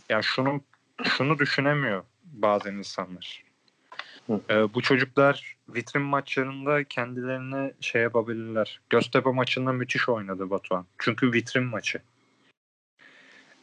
Ya 0.09 0.21
şunu 0.21 0.61
şunu 1.03 1.39
düşünemiyor 1.39 2.03
bazen 2.23 2.73
insanlar. 2.73 3.46
Ee, 4.29 4.73
bu 4.73 4.81
çocuklar 4.81 5.57
vitrin 5.69 6.01
maçlarında 6.01 6.83
kendilerine 6.83 7.73
şey 7.81 8.01
yapabilirler. 8.01 8.81
Göztepe 8.89 9.29
maçında 9.29 9.71
müthiş 9.71 10.09
oynadı 10.09 10.49
Batuhan. 10.49 10.85
Çünkü 10.97 11.33
vitrin 11.33 11.63
maçı. 11.63 12.01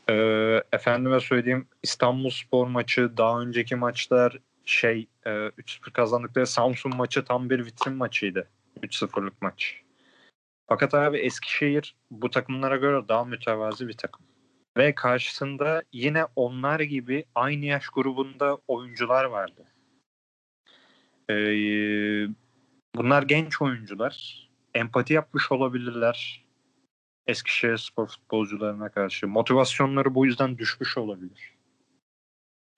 Ee, 0.08 0.62
efendime 0.72 1.20
söyleyeyim 1.20 1.66
İstanbul 1.82 2.30
Spor 2.30 2.66
maçı, 2.66 3.16
daha 3.16 3.40
önceki 3.40 3.76
maçlar 3.76 4.38
şey 4.64 5.06
e, 5.26 5.30
3-0 5.30 5.92
kazandıkları 5.92 6.46
Samsun 6.46 6.96
maçı 6.96 7.24
tam 7.24 7.50
bir 7.50 7.66
vitrin 7.66 7.96
maçıydı. 7.96 8.48
3-0'lık 8.82 9.42
maç. 9.42 9.80
Fakat 10.68 10.94
abi 10.94 11.18
Eskişehir 11.18 11.94
bu 12.10 12.30
takımlara 12.30 12.76
göre 12.76 13.08
daha 13.08 13.24
mütevazi 13.24 13.88
bir 13.88 13.96
takım. 13.96 14.26
Ve 14.76 14.94
karşısında 14.94 15.82
yine 15.92 16.26
onlar 16.36 16.80
gibi 16.80 17.24
aynı 17.34 17.64
yaş 17.64 17.88
grubunda 17.88 18.58
oyuncular 18.68 19.24
vardı. 19.24 19.64
Ee, 21.30 22.26
bunlar 22.94 23.22
genç 23.22 23.62
oyuncular. 23.62 24.44
Empati 24.74 25.12
yapmış 25.12 25.52
olabilirler. 25.52 26.44
Eskişehir 27.26 27.76
spor 27.76 28.06
futbolcularına 28.06 28.88
karşı. 28.88 29.28
Motivasyonları 29.28 30.14
bu 30.14 30.26
yüzden 30.26 30.58
düşmüş 30.58 30.98
olabilir. 30.98 31.54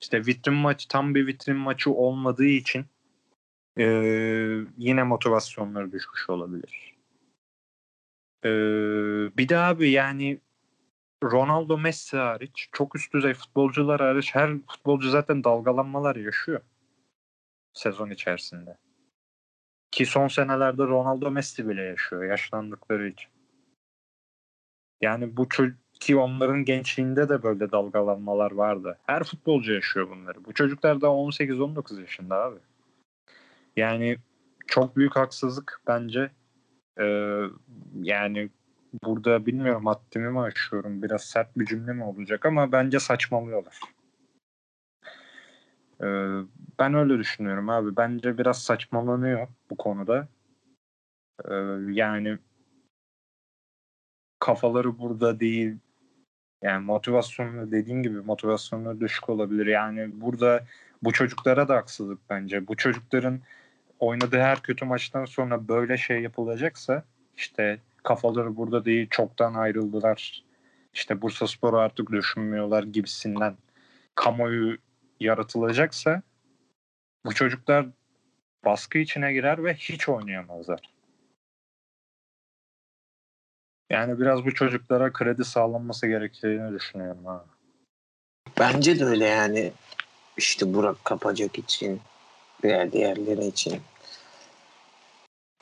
İşte 0.01 0.27
vitrin 0.27 0.55
maçı 0.55 0.89
tam 0.89 1.15
bir 1.15 1.27
vitrin 1.27 1.57
maçı 1.57 1.91
olmadığı 1.91 2.47
için 2.47 2.87
ee, 3.79 3.85
yine 4.79 5.03
motivasyonları 5.03 5.93
düşmüş 5.93 6.31
olabilir. 6.31 6.95
Ee, 8.45 8.51
bir 9.37 9.49
de 9.49 9.59
abi 9.59 9.91
yani 9.91 10.41
Ronaldo 11.25 11.79
Messi 11.79 12.17
hariç 12.17 12.69
çok 12.73 12.97
üst 12.97 13.15
düzey 13.15 13.35
futbolcular 13.35 14.01
hariç 14.01 14.35
her 14.35 14.51
futbolcu 14.67 15.11
zaten 15.11 15.45
dalgalanmalar 15.45 16.17
yaşıyor 16.17 16.61
sezon 17.77 18.11
içerisinde. 18.11 18.77
Ki 19.91 20.07
son 20.07 20.29
senelerde 20.29 20.83
Ronaldo 20.83 21.31
Messi 21.31 21.69
bile 21.69 21.83
yaşıyor 21.83 22.25
yaşlandıkları 22.25 23.09
için. 23.09 23.31
Yani 25.01 25.37
bu 25.37 25.49
ki 26.01 26.17
onların 26.17 26.65
gençliğinde 26.65 27.29
de 27.29 27.43
böyle 27.43 27.73
dalgalanmalar 27.73 28.53
vardı. 28.53 28.99
Her 29.07 29.25
futbolcu 29.25 29.73
yaşıyor 29.73 30.11
bunları. 30.11 30.45
Bu 30.45 30.55
çocuklar 30.55 31.01
da 31.01 31.07
18-19 31.07 32.01
yaşında 32.01 32.35
abi. 32.37 32.59
Yani 33.77 34.17
çok 34.67 34.97
büyük 34.97 35.17
haksızlık 35.17 35.81
bence. 35.87 36.31
Ee, 37.01 37.43
yani 38.03 38.51
burada 39.05 39.47
bilmiyorum 39.47 39.87
haddimi 39.87 40.31
mi 40.31 40.41
aşıyorum 40.41 41.03
biraz 41.03 41.25
sert 41.25 41.59
bir 41.59 41.67
cümle 41.67 41.93
mi 41.93 42.05
olacak 42.05 42.47
ama 42.47 42.73
bence 42.73 43.01
saçmalıyorlar. 43.01 43.81
Ee, 46.03 46.07
ben 46.79 46.95
öyle 46.95 47.19
düşünüyorum 47.19 47.71
abi. 47.71 47.97
Bence 47.97 48.39
biraz 48.39 48.63
saçmalanıyor 48.63 49.49
bu 49.71 49.77
konuda. 49.77 50.29
Ee, 51.45 51.55
yani 51.91 52.39
kafaları 54.41 54.99
burada 54.99 55.41
değil. 55.41 55.77
Yani 56.63 56.85
motivasyonu 56.85 57.73
dediğin 57.73 58.03
gibi 58.03 58.21
motivasyonu 58.21 59.01
düşük 59.01 59.29
olabilir. 59.29 59.67
Yani 59.67 60.21
burada 60.21 60.65
bu 61.03 61.13
çocuklara 61.13 61.69
da 61.69 61.77
haksızlık 61.77 62.19
bence. 62.31 62.69
Bu 62.69 62.77
çocukların 62.77 63.41
oynadığı 63.99 64.39
her 64.39 64.63
kötü 64.63 64.85
maçtan 64.85 65.25
sonra 65.25 65.69
böyle 65.69 65.97
şey 65.97 66.23
yapılacaksa 66.23 67.05
işte 67.37 67.79
kafaları 68.03 68.57
burada 68.57 68.85
değil 68.85 69.09
çoktan 69.11 69.55
ayrıldılar. 69.55 70.45
İşte 70.95 71.23
Bursa 71.23 71.47
Spor'u 71.47 71.79
artık 71.79 72.13
düşünmüyorlar 72.13 72.83
gibisinden 72.83 73.57
kamuoyu 74.15 74.79
yaratılacaksa 75.21 76.23
bu 77.27 77.35
çocuklar 77.35 77.87
baskı 78.65 78.99
içine 78.99 79.33
girer 79.33 79.65
ve 79.65 79.75
hiç 79.75 80.09
oynayamazlar. 80.09 80.81
Yani 83.91 84.21
biraz 84.21 84.45
bu 84.45 84.55
çocuklara 84.55 85.13
kredi 85.13 85.45
sağlanması 85.45 86.07
gerektiğini 86.07 86.75
düşünüyorum 86.75 87.25
ha. 87.25 87.45
Bence 88.59 88.99
de 88.99 89.05
öyle 89.05 89.27
yani. 89.27 89.73
İşte 90.37 90.75
Burak 90.75 91.05
Kapacak 91.05 91.59
için 91.59 92.01
veya 92.65 92.93
diğerleri 92.93 93.47
için. 93.47 93.81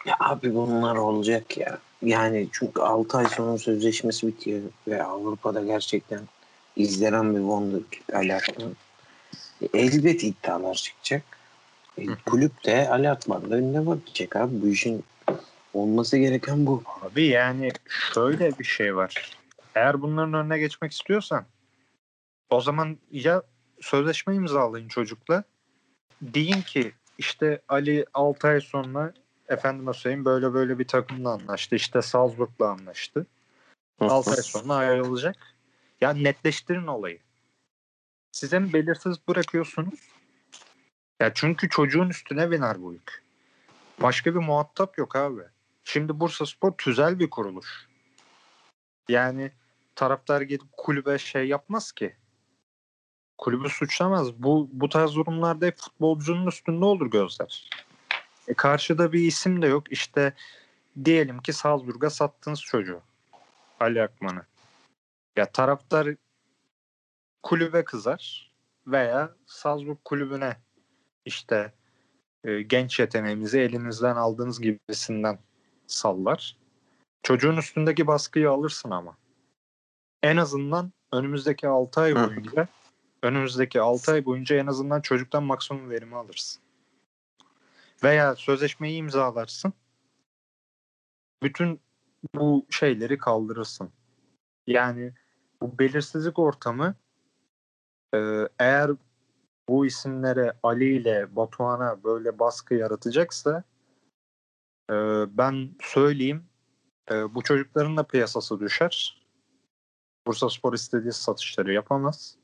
Ya 0.07 0.17
abi 0.21 0.55
bunlar 0.55 0.97
olacak 0.97 1.59
ya. 1.59 1.79
Yani 2.03 2.49
çünkü 2.53 2.81
6 2.81 3.19
ay 3.19 3.27
sonra 3.27 3.59
sözleşmesi 3.59 4.27
bitiyor 4.27 4.63
ve 4.89 5.03
Avrupa'da 5.03 5.63
gerçekten 5.63 6.21
izlenen 6.77 7.35
bir 7.35 7.41
wonderkid 7.41 8.15
alakalı. 8.15 8.73
Elbet 9.75 10.25
iddialar 10.25 10.75
çıkacak. 10.75 11.23
E, 11.99 12.07
kulüp 12.27 12.65
de 12.65 12.89
alatmanla 12.89 13.55
önüne 13.55 13.87
bakacak 13.87 14.37
abi. 14.37 14.63
Bu 14.63 14.69
işin 14.69 15.05
olması 15.75 16.19
gereken 16.19 16.67
bu. 16.67 16.83
Abi 17.03 17.25
yani 17.25 17.71
şöyle 17.89 18.59
bir 18.59 18.65
şey 18.65 18.97
var. 18.97 19.31
Eğer 19.75 20.03
bunların 20.03 20.35
önüne 20.35 20.59
geçmek 20.59 20.93
istiyorsan 20.93 21.45
o 22.51 22.61
zaman 22.61 22.99
ya 23.11 23.43
sözleşme 23.81 24.35
imzalayın 24.35 24.89
çocukla. 24.89 25.45
Deyin 26.23 26.63
ki 26.63 26.93
işte 27.19 27.61
Ali 27.69 28.07
6 28.15 28.49
ay 28.49 28.61
sonra 28.61 29.13
efendime 29.49 29.93
söyleyeyim 29.93 30.25
böyle 30.25 30.55
böyle 30.55 30.79
bir 30.79 30.89
takımla 30.89 31.31
anlaştı. 31.31 31.77
İşte 31.77 32.03
Salzburg'la 32.03 32.69
anlaştı. 32.69 33.27
6 34.01 34.31
ay 34.31 34.37
sonra 34.37 34.75
ayrılacak. 34.75 35.37
Ya 36.01 36.13
netleştirin 36.13 36.87
olayı. 36.87 37.19
Size 38.33 38.59
mi 38.59 38.73
belirsiz 38.73 39.17
bırakıyorsunuz? 39.29 40.01
Ya 41.21 41.35
çünkü 41.35 41.69
çocuğun 41.69 42.09
üstüne 42.09 42.51
biner 42.51 42.83
bu 42.83 42.93
yük. 42.93 43.25
Başka 44.03 44.35
bir 44.35 44.41
muhatap 44.41 44.99
yok 44.99 45.17
abi. 45.17 45.43
Şimdi 45.85 46.21
Bursa 46.21 46.47
Spor 46.47 46.73
tüzel 46.73 47.19
bir 47.19 47.31
kuruluş. 47.31 47.89
Yani 49.09 49.53
taraftar 49.97 50.41
gidip 50.41 50.69
kulübe 50.77 51.19
şey 51.19 51.49
yapmaz 51.49 51.93
ki. 51.93 52.17
Kulübü 53.39 53.69
suçlamaz. 53.69 54.43
Bu 54.43 54.69
bu 54.73 54.89
tarz 54.89 55.15
durumlarda 55.15 55.67
hep 55.67 55.79
futbolcunun 55.79 56.47
üstünde 56.47 56.85
olur 56.85 57.11
gözler. 57.11 57.71
E 58.49 58.55
karşıda 58.55 59.13
bir 59.13 59.21
isim 59.21 59.63
de 59.63 59.67
yok. 59.67 59.93
İşte 59.93 60.35
diyelim 61.05 61.43
ki 61.43 61.53
Salzburg'a 61.53 62.11
sattınız 62.11 62.61
çocuğu. 62.61 63.03
Ali 63.81 64.03
Akman'ı. 64.03 64.47
Ya 65.37 65.53
taraftar 65.53 66.09
kulübe 67.43 67.85
kızar 67.85 68.53
veya 68.87 69.35
Salzburg 69.47 69.99
kulübüne 70.05 70.57
işte 71.25 71.73
e, 72.45 72.63
genç 72.63 73.01
yeteneğimizi 73.01 73.59
elinizden 73.59 74.17
aldığınız 74.17 74.61
gibisinden 74.61 75.39
sallar. 75.87 76.57
Çocuğun 77.23 77.57
üstündeki 77.57 78.07
baskıyı 78.07 78.51
alırsın 78.51 78.91
ama. 78.91 79.17
En 80.23 80.37
azından 80.37 80.93
önümüzdeki 81.13 81.69
6 81.69 82.01
ay 82.01 82.15
boyunca 82.15 82.69
önümüzdeki 83.23 83.81
6 83.81 84.13
ay 84.13 84.25
boyunca 84.25 84.57
en 84.57 84.67
azından 84.67 85.01
çocuktan 85.01 85.43
maksimum 85.43 85.91
verimi 85.91 86.17
alırsın. 86.17 86.63
Veya 88.05 88.37
sözleşmeyi 88.37 88.97
imzalarsın. 88.97 89.73
Bütün 91.43 91.81
bu 92.35 92.67
şeyleri 92.71 93.19
kaldırırsın. 93.19 93.93
Yani 94.67 95.13
bu 95.61 95.79
belirsizlik 95.79 96.39
ortamı 96.39 96.95
e, 98.15 98.49
eğer 98.59 98.91
bu 99.69 99.87
isimlere 99.87 100.53
Ali 100.63 100.97
ile 100.97 101.37
Batuhan'a 101.37 102.05
böyle 102.05 102.39
baskı 102.39 102.75
yaratacaksa 102.75 103.65
e, 104.91 104.95
ben 105.39 105.71
söyleyeyim 105.81 106.45
e, 107.11 107.35
bu 107.35 107.43
çocukların 107.43 107.97
da 107.97 108.03
piyasası 108.03 108.61
düşer. 108.61 109.25
Bursa 110.27 110.51
Spor 110.51 110.73
istediği 110.75 111.13
satışları 111.13 111.73
yapamaz. 111.73 112.37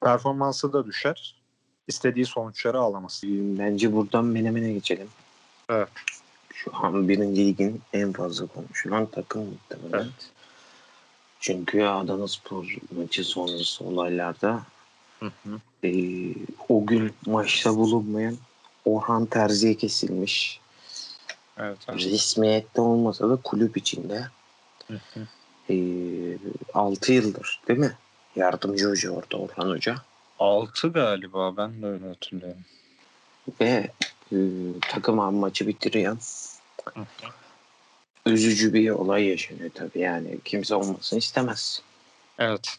Performansı 0.00 0.72
da 0.72 0.86
düşer. 0.86 1.42
İstediği 1.88 2.26
sonuçları 2.26 2.80
alamaz. 2.80 3.22
Bence 3.24 3.92
buradan 3.92 4.24
Menemen'e 4.24 4.72
geçelim. 4.72 5.08
Evet. 5.70 5.88
Şu 6.54 6.76
an 6.76 7.08
birinci 7.08 7.46
ligin 7.46 7.82
en 7.92 8.12
fazla 8.12 8.46
konuşulan 8.46 9.06
takım 9.06 9.44
muhtemelen. 9.44 10.04
Evet. 10.04 10.30
Çünkü 11.40 11.82
Adana 11.82 12.28
Spor 12.28 12.76
maçı 12.96 13.24
sonrası 13.24 13.84
olaylarda 13.84 14.62
Hı 15.22 15.32
hı. 15.44 15.60
e, 15.84 15.90
o 16.68 16.86
gün 16.86 17.12
maçta 17.26 17.76
bulunmayan 17.76 18.36
Orhan 18.84 19.26
Terzi'ye 19.26 19.74
kesilmiş. 19.74 20.60
Evet. 21.58 21.78
evet. 21.88 22.04
Resmiyette 22.04 22.80
olmasa 22.80 23.30
da 23.30 23.36
kulüp 23.36 23.76
içinde 23.76 24.26
Hı 24.88 25.00
hı. 25.14 25.26
e, 25.72 25.76
6 26.74 27.12
yıldır 27.12 27.60
değil 27.68 27.78
mi? 27.78 27.92
Yardımcı 28.36 28.88
hoca 28.88 29.10
orada 29.10 29.36
Orhan 29.36 29.68
Hoca. 29.70 29.96
Altı 30.38 30.88
galiba 30.88 31.56
ben 31.56 31.82
de 31.82 31.86
öyle 31.86 32.06
hatırlıyorum. 32.08 32.60
Ve 33.60 33.90
e, 34.32 34.36
takım 34.80 35.20
abi 35.20 35.36
maçı 35.36 35.66
bitiriyor. 35.66 36.16
Hı 36.84 37.00
hı. 37.00 37.06
Üzücü 38.26 38.74
bir 38.74 38.90
olay 38.90 39.24
yaşanıyor 39.24 39.70
tabii 39.74 39.98
yani. 39.98 40.38
Kimse 40.44 40.74
olmasını 40.74 41.18
istemez. 41.18 41.82
Evet. 42.38 42.78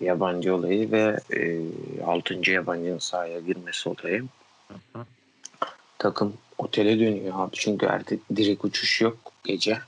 Yabancı 0.00 0.54
olayı 0.54 0.92
ve 0.92 1.20
e, 1.36 2.02
6. 2.04 2.50
yabancının 2.50 2.98
sahaya 2.98 3.40
girmesi 3.40 3.88
olayı. 3.88 4.24
Hı 4.68 4.74
hı. 4.92 5.06
Takım 5.98 6.36
otele 6.58 7.00
dönüyor 7.00 7.34
abi. 7.36 7.56
Çünkü 7.56 7.86
artık 7.86 8.36
direkt 8.36 8.64
uçuş 8.64 9.00
yok 9.00 9.18
gece. 9.44 9.78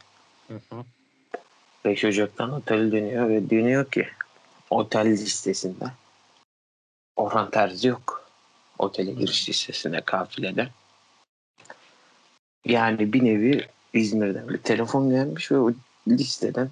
Hı 0.49 0.55
hı. 0.55 0.85
5 1.85 2.05
Ocak'tan 2.05 2.53
otele 2.53 2.92
dönüyor 2.92 3.29
ve 3.29 3.51
dönüyor 3.51 3.90
ki 3.90 4.09
otel 4.71 5.07
listesinde 5.07 5.85
Orhan 7.16 7.51
Terzi 7.51 7.88
yok. 7.88 8.29
Otele 8.79 9.12
giriş 9.12 9.49
listesine 9.49 10.01
kafilede. 10.01 10.68
Yani 12.64 13.12
bir 13.12 13.25
nevi 13.25 13.66
İzmir'den 13.92 14.49
bir 14.49 14.59
telefon 14.59 15.11
gelmiş 15.11 15.53
ve 15.53 15.59
o 15.59 15.73
listeden 16.09 16.71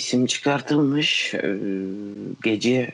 isim 0.00 0.26
çıkartılmış. 0.26 1.34
Ee, 1.34 1.56
gece 2.42 2.90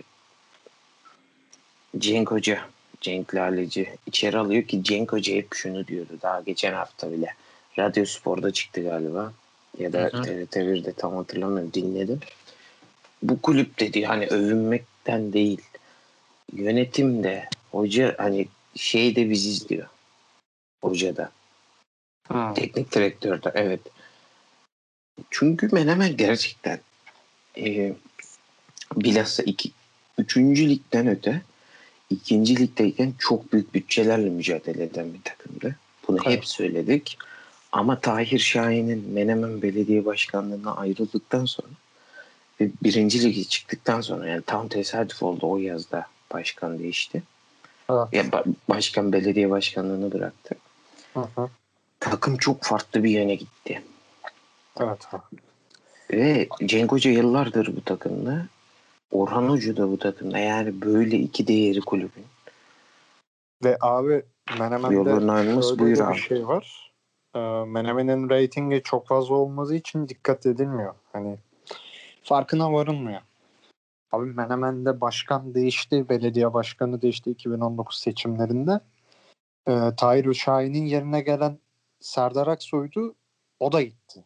Cenk 1.99 2.31
Hoca, 2.31 2.61
Cenk 3.01 3.35
Laleci 3.35 3.97
içeri 4.07 4.39
alıyor 4.39 4.63
ki 4.63 4.85
Cenk 4.85 5.13
Hoca 5.13 5.35
hep 5.35 5.55
şunu 5.55 5.87
diyordu 5.87 6.13
daha 6.23 6.41
geçen 6.41 6.73
hafta 6.73 7.13
bile. 7.13 7.35
Radyo 7.79 8.05
Spor'da 8.05 8.53
çıktı 8.53 8.83
galiba. 8.83 9.33
Ya 9.79 9.93
da 9.93 9.99
Hı 9.99 10.17
hı. 10.17 10.23
TRT1'de 10.23 10.93
tam 10.93 11.17
hatırlamıyorum 11.17 11.73
dinledim. 11.73 12.21
Bu 13.23 13.43
kulüp 13.43 13.81
dedi 13.81 14.05
hani 14.05 14.27
övünmekten 14.27 15.33
değil. 15.33 15.61
Yönetim 16.53 17.25
de 17.25 17.49
hoca 17.73 18.15
hani 18.19 18.49
şey 18.77 19.17
de 19.17 19.31
biziz 19.31 19.69
diyor. 19.69 19.87
Hoca 20.83 21.17
da. 21.17 21.31
Teknik 22.55 22.93
direktör 22.93 23.43
de 23.43 23.53
evet. 23.55 23.81
Çünkü 25.31 25.69
Menemen 25.73 26.17
gerçekten 26.17 26.81
e, 27.59 27.95
bilhassa 28.97 29.43
iki, 29.43 29.71
üçüncü 30.19 30.69
ligden 30.69 31.07
öte 31.07 31.43
ikinci 32.11 32.57
ligdeyken 32.57 33.13
çok 33.19 33.53
büyük 33.53 33.75
bütçelerle 33.75 34.31
mücadele 34.31 34.83
eden 34.85 35.15
bir 35.15 35.23
takımdı. 35.25 35.77
Bunu 36.09 36.19
Evet. 36.27 36.37
hep 36.37 36.47
söyledik. 36.47 37.19
Ama 37.73 38.01
Tahir 38.01 38.39
Şahin'in 38.39 39.11
Menemen 39.13 39.63
Belediye 39.63 40.05
Başkanlığı'na 40.05 40.77
ayrıldıktan 40.77 41.45
sonra 41.45 41.69
ve 42.61 42.71
birinci 42.83 43.23
ligi 43.23 43.49
çıktıktan 43.49 44.01
sonra 44.01 44.27
yani 44.27 44.43
tam 44.47 44.69
tesadüf 44.69 45.23
oldu 45.23 45.51
o 45.51 45.59
yazda 45.59 46.07
başkan 46.33 46.79
değişti. 46.79 47.23
Evet. 47.91 48.07
Ya 48.13 48.23
ba- 48.23 48.55
başkan 48.69 49.13
belediye 49.13 49.51
başkanlığını 49.51 50.13
bıraktı. 50.13 50.55
Hı 51.15 51.21
hı. 51.21 51.49
Takım 52.01 52.37
çok 52.37 52.65
farklı 52.65 53.05
bir 53.05 53.11
yöne 53.11 53.35
gitti. 53.35 53.83
Evet. 54.81 55.07
Ve 56.13 56.49
Cenk 56.65 56.93
Hoca 56.93 57.11
yıllardır 57.11 57.77
bu 57.77 57.81
takımda. 57.81 58.47
Orhan 59.11 59.49
Hoca 59.49 59.77
da 59.77 59.91
bu 59.91 59.99
takımda. 59.99 60.39
Yani 60.39 60.81
böyle 60.81 61.17
iki 61.17 61.47
değeri 61.47 61.81
kulübün. 61.81 62.25
Ve 63.65 63.77
abi 63.81 64.23
Menemen'de 64.59 65.33
ayrılması 65.33 65.79
buyur 65.79 65.99
abi. 65.99 66.15
bir 66.15 66.19
şey 66.19 66.47
var. 66.47 66.93
Ee, 67.35 67.39
Menemen'in 67.67 68.29
reytingi 68.29 68.83
çok 68.85 69.09
fazla 69.09 69.35
olmadığı 69.35 69.75
için 69.75 70.09
dikkat 70.09 70.47
edilmiyor. 70.47 70.95
Hani 71.13 71.37
farkına 72.23 72.73
varılmıyor. 72.73 73.21
Abi 74.13 74.27
Menemen'de 74.27 75.01
başkan 75.01 75.55
değişti. 75.55 76.09
Belediye 76.09 76.55
başkanı 76.55 77.03
değişti 77.03 77.31
2019 77.31 77.99
seçimlerinde. 77.99 78.81
Ee, 79.69 79.91
Tahir 79.97 80.35
Şahin'in 80.35 80.87
yerine 80.87 81.21
gelen 81.21 81.59
Serdar 82.01 82.47
Aksoy'du. 82.47 83.15
O 83.61 83.73
da 83.73 83.83
gitti. 83.83 84.25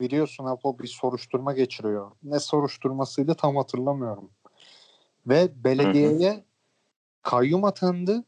Biliyorsun 0.00 0.44
Apo 0.44 0.78
bir 0.78 0.86
soruşturma 0.86 1.52
geçiriyor. 1.52 2.10
Ne 2.22 2.40
soruşturmasıydı 2.40 3.34
tam 3.34 3.56
hatırlamıyorum. 3.56 4.30
Ve 5.26 5.64
belediyeye 5.64 6.44
kayyum 7.22 7.64
atandı. 7.64 8.24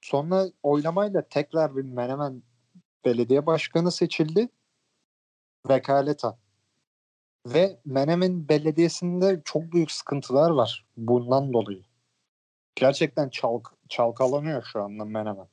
Sonra 0.00 0.44
oylamayla 0.62 1.28
tekrar 1.28 1.76
bir 1.76 1.82
Menemen 1.82 2.42
belediye 3.04 3.46
başkanı 3.46 3.92
seçildi. 3.92 4.48
Vekaleten. 5.68 6.34
Ve 7.46 7.80
Menemen 7.84 8.48
Belediyesi'nde 8.48 9.42
çok 9.44 9.62
büyük 9.62 9.90
sıkıntılar 9.90 10.50
var 10.50 10.86
bundan 10.96 11.52
dolayı. 11.52 11.82
Gerçekten 12.74 13.28
çalk 13.28 13.74
çalkalanıyor 13.88 14.62
şu 14.72 14.82
anda 14.82 15.04
Menemen. 15.04 15.48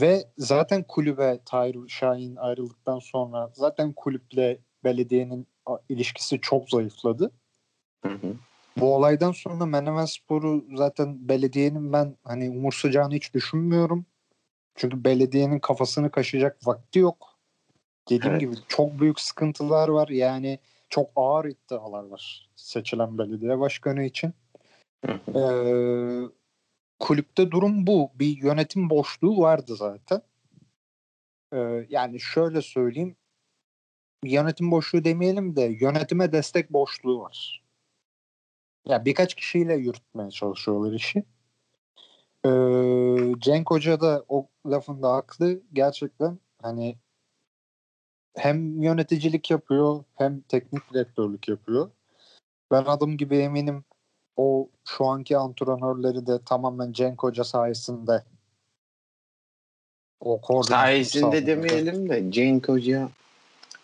Ve 0.00 0.24
zaten 0.38 0.82
kulübe 0.82 1.38
Tahir 1.44 1.76
Şahin 1.88 2.36
ayrıldıktan 2.36 2.98
sonra 2.98 3.50
zaten 3.54 3.92
kulüple 3.92 4.58
belediyenin 4.84 5.46
ilişkisi 5.88 6.40
çok 6.40 6.70
zayıfladı. 6.70 7.30
Hı 8.02 8.12
hı. 8.12 8.34
Bu 8.76 8.94
olaydan 8.94 9.32
sonra 9.32 9.66
Menemen 9.66 10.04
Spor'u 10.04 10.64
zaten 10.74 11.28
belediyenin 11.28 11.92
ben 11.92 12.16
hani 12.24 12.50
umursayacağını 12.50 13.14
hiç 13.14 13.34
düşünmüyorum. 13.34 14.06
Çünkü 14.74 15.04
belediyenin 15.04 15.58
kafasını 15.58 16.10
kaşıyacak 16.10 16.66
vakti 16.66 16.98
yok. 16.98 17.38
Dediğim 18.08 18.32
Evet. 18.32 18.40
gibi 18.40 18.54
çok 18.68 19.00
büyük 19.00 19.20
sıkıntılar 19.20 19.88
var. 19.88 20.08
Yani 20.08 20.58
çok 20.88 21.10
ağır 21.16 21.44
iddialar 21.44 22.04
var 22.04 22.48
seçilen 22.56 23.18
belediye 23.18 23.58
başkanı 23.58 24.04
için. 24.04 24.32
Hı 25.06 25.12
hı. 25.12 25.38
Ee, 25.38 26.28
kulüpte 26.98 27.50
durum 27.50 27.86
bu. 27.86 28.10
Bir 28.14 28.42
yönetim 28.42 28.90
boşluğu 28.90 29.38
vardı 29.38 29.76
zaten. 29.76 30.22
Ee, 31.52 31.86
yani 31.88 32.20
şöyle 32.20 32.62
söyleyeyim. 32.62 33.16
Yönetim 34.24 34.70
boşluğu 34.70 35.04
demeyelim 35.04 35.56
de 35.56 35.62
yönetime 35.80 36.32
destek 36.32 36.72
boşluğu 36.72 37.20
var. 37.20 37.62
Ya 38.86 39.04
birkaç 39.04 39.34
kişiyle 39.34 39.74
yürütmeye 39.74 40.30
çalışıyorlar 40.30 40.92
işi. 40.92 41.24
Ee, 42.46 43.32
Cenk 43.38 43.70
Hoca 43.70 44.00
da 44.00 44.24
o 44.28 44.48
lafında 44.66 45.12
haklı. 45.12 45.62
Gerçekten 45.72 46.38
hani 46.62 46.98
hem 48.36 48.82
yöneticilik 48.82 49.50
yapıyor 49.50 50.04
hem 50.14 50.40
teknik 50.40 50.92
direktörlük 50.94 51.48
yapıyor. 51.48 51.90
Ben 52.70 52.84
adım 52.84 53.16
gibi 53.16 53.36
eminim 53.38 53.84
o 54.36 54.68
şu 54.84 55.06
anki 55.06 55.38
antrenörleri 55.38 56.26
de 56.26 56.44
tamamen 56.44 56.92
Cenk 56.92 57.22
Hoca 57.22 57.44
sayesinde 57.44 58.24
o 60.20 60.40
koordinasyon 60.40 60.80
Sayesinde 60.80 61.46
demeyelim 61.46 62.08
de 62.08 62.32
Cenk 62.32 62.68
Hoca 62.68 63.08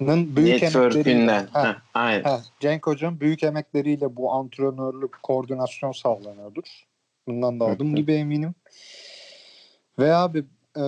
Nın 0.00 0.36
büyük 0.36 0.62
emekleriyle, 0.62 1.46
ha, 1.52 1.64
Heh, 1.64 1.80
aynen. 1.94 2.22
ha, 2.22 2.42
Cenk 2.60 2.86
Hoca'nın 2.86 3.20
büyük 3.20 3.42
emekleriyle 3.42 4.16
bu 4.16 4.32
antrenörlük 4.32 5.22
koordinasyon 5.22 5.92
sağlanıyordur. 5.92 6.84
Bundan 7.26 7.60
da 7.60 7.64
adım 7.64 7.96
gibi 7.96 8.12
eminim. 8.12 8.54
Ve 9.98 10.14
abi 10.14 10.44
e, 10.76 10.84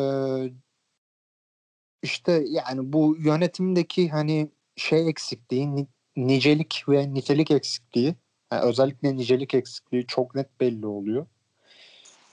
işte 2.02 2.44
yani 2.48 2.92
bu 2.92 3.16
yönetimdeki 3.18 4.08
hani 4.08 4.50
şey 4.76 5.08
eksikliği, 5.08 5.76
ni- 5.76 5.86
nicelik 6.16 6.84
ve 6.88 7.14
nitelik 7.14 7.50
eksikliği, 7.50 8.14
yani 8.52 8.64
özellikle 8.64 9.16
nicelik 9.16 9.54
eksikliği 9.54 10.06
çok 10.06 10.34
net 10.34 10.60
belli 10.60 10.86
oluyor. 10.86 11.26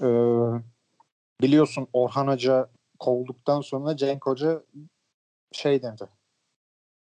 E, 0.02 0.08
biliyorsun 1.42 1.88
Orhan 1.94 2.28
Hoca 2.28 2.70
kovulduktan 3.00 3.62
sonra 3.62 3.98
Cenk 3.98 4.26
Hoca 4.26 4.64
şey 5.52 5.84
dedi. 5.84 6.10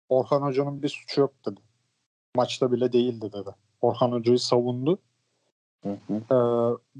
Orhan 0.08 0.42
Hoca'nın 0.42 0.82
bir 0.82 0.88
suçu 0.88 1.20
yok 1.20 1.34
dedi. 1.46 1.60
Maçta 2.36 2.72
bile 2.72 2.92
değildi 2.92 3.32
dedi. 3.32 3.50
Orhan 3.80 4.12
Hoca'yı 4.12 4.38
savundu. 4.38 4.98
Hı 5.82 5.98
hı. 6.06 6.14
Ee, 6.14 6.36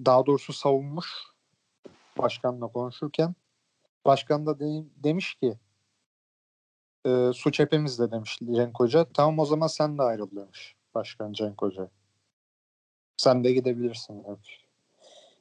daha 0.04 0.26
doğrusu 0.26 0.52
savunmuş 0.52 1.12
başkanla 2.18 2.68
konuşurken. 2.68 3.34
Başkan 4.04 4.46
da 4.46 4.60
de- 4.60 4.84
demiş 5.04 5.34
ki 5.34 5.58
e, 7.06 7.30
suç 7.34 7.58
hepimizde 7.58 8.10
demiş 8.10 8.38
Cenk 8.54 8.80
Hoca. 8.80 9.06
Tamam 9.14 9.38
o 9.38 9.44
zaman 9.46 9.66
sen 9.66 9.98
de 9.98 10.02
ayrıl 10.02 10.30
demiş 10.36 10.73
başkan 10.94 11.32
Cenk 11.32 11.62
Hoca. 11.62 11.88
Sen 13.16 13.44
de 13.44 13.52
gidebilirsin. 13.52 14.24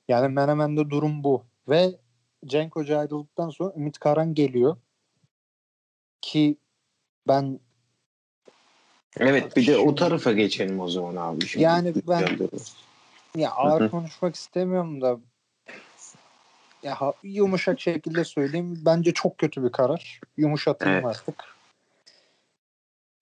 Yani 0.08 0.34
Menemen'de 0.34 0.90
durum 0.90 1.24
bu. 1.24 1.46
Ve 1.68 2.00
Cenk 2.46 2.76
Hoca 2.76 3.00
ayrıldıktan 3.00 3.50
sonra 3.50 3.74
Ümit 3.76 4.00
Karan 4.00 4.34
geliyor. 4.34 4.78
Ki 6.22 6.58
ben 7.28 7.60
Evet 9.18 9.56
bir 9.56 9.68
de 9.68 9.78
o 9.78 9.96
tarafa 9.96 10.32
geçelim 10.32 10.80
o 10.80 10.88
zaman 10.88 11.16
abi. 11.16 11.48
Şimdi 11.48 11.64
Yani 11.64 11.94
ben-. 12.08 12.50
Ya 13.36 13.52
ağır 13.52 13.82
hı. 13.82 13.90
konuşmak 13.90 14.36
istemiyorum 14.36 15.02
da 15.02 15.20
ya 16.84 16.98
yumuşak 17.24 17.80
şekilde 17.80 18.24
söyleyeyim. 18.24 18.82
Bence 18.86 19.14
çok 19.14 19.38
kötü 19.38 19.64
bir 19.64 19.72
karar. 19.72 20.20
Yumuşatayım 20.38 20.96
Evet. 20.96 21.06
artık. 21.06 21.58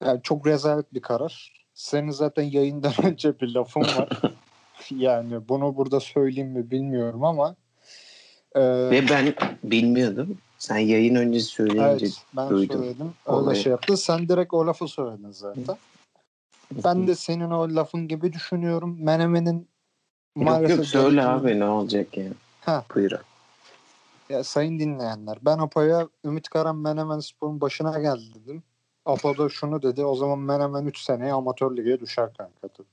Yani 0.04 0.20
çok 0.24 0.48
rezalet 0.48 0.94
bir 0.94 1.02
karar. 1.02 1.61
Senin 1.82 2.12
zaten 2.12 2.44
yayından 2.44 2.94
önce 3.04 3.39
bir 3.39 3.54
lafın 3.54 3.82
var. 3.82 4.10
yani 4.91 5.50
bunu 5.50 5.78
burada 5.78 6.00
söyleyeyim 6.00 6.50
mi 6.50 6.72
bilmiyorum 6.72 7.24
ama 7.24 7.56
e, 8.56 8.62
Ve 8.62 9.10
ben 9.10 9.34
bilmiyordum. 9.63 10.38
Sen 10.58 10.78
yayın 10.78 11.15
öncesi 11.15 11.46
söyleyince 11.46 12.06
evet 12.06 12.22
ben 12.36 12.50
duydum 12.50 12.80
söyledim. 12.80 13.13
Öyle 13.26 13.38
olayı. 13.38 13.62
şey 13.62 13.72
yaptı. 13.72 13.98
Sen 13.98 14.30
direkt 14.30 14.54
o 14.54 14.67
lafı 14.67 14.88
söyledin 14.88 15.32
zaten. 15.32 15.78
Ben 16.84 17.08
de 17.08 17.15
senin 17.15 17.52
o 17.52 17.76
lafın 17.76 18.08
gibi 18.08 18.34
düşünüyorum. 18.34 18.98
Menemen'in 19.00 19.58
Yok 19.58 19.67
maalesef 20.36 20.78
yok 20.78 20.86
söyle 20.86 21.22
yönetimi- 21.22 21.28
abi 21.28 21.60
ne 21.60 21.65
olacak 21.65 22.17
ya. 22.17 22.26
Ha. 22.62 22.86
Buyur. 22.96 23.12
Ya 24.30 24.44
sayın 24.44 24.80
dinleyenler 24.80 25.38
ben 25.41 25.58
Apo'ya 25.58 26.08
Ümit 26.26 26.50
Karan 26.50 26.78
Menemen 26.78 27.20
Spor'un 27.20 27.62
başına 27.62 28.00
geldi 28.00 28.26
dedim. 28.36 28.63
Apo 29.12 29.38
da 29.38 29.50
şunu 29.50 29.82
dedi 29.82 30.06
o 30.06 30.15
zaman 30.15 30.39
Menemen 30.39 30.86
3 30.86 31.02
seneye 31.02 31.34
amatör 31.34 31.78
lige 31.78 32.00
düşer 32.00 32.34
kanka. 32.34 32.84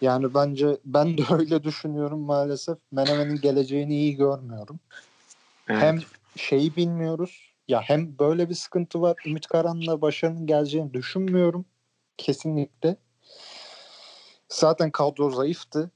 Yani 0.00 0.34
bence 0.34 0.76
ben 0.84 1.18
de 1.18 1.22
öyle 1.34 1.64
düşünüyorum 1.64 2.20
maalesef. 2.20 2.78
Menemen'in 2.92 3.40
geleceğini 3.40 3.94
iyi 3.94 4.16
görmüyorum. 4.16 4.80
Evet. 5.68 5.82
Hem 5.82 5.98
şeyi 6.36 6.76
bilmiyoruz. 6.76 7.52
Ya 7.68 7.80
hem 7.80 8.18
böyle 8.18 8.48
bir 8.48 8.54
sıkıntı 8.54 9.00
var. 9.00 9.16
Ümit 9.26 9.46
Karan'la 9.46 10.00
başarının 10.00 10.46
geleceğini 10.46 10.94
düşünmüyorum. 10.94 11.64
Kesinlikle. 12.16 12.96
Zaten 14.48 14.90
kadro 14.90 15.30
zayıftı. 15.30 15.90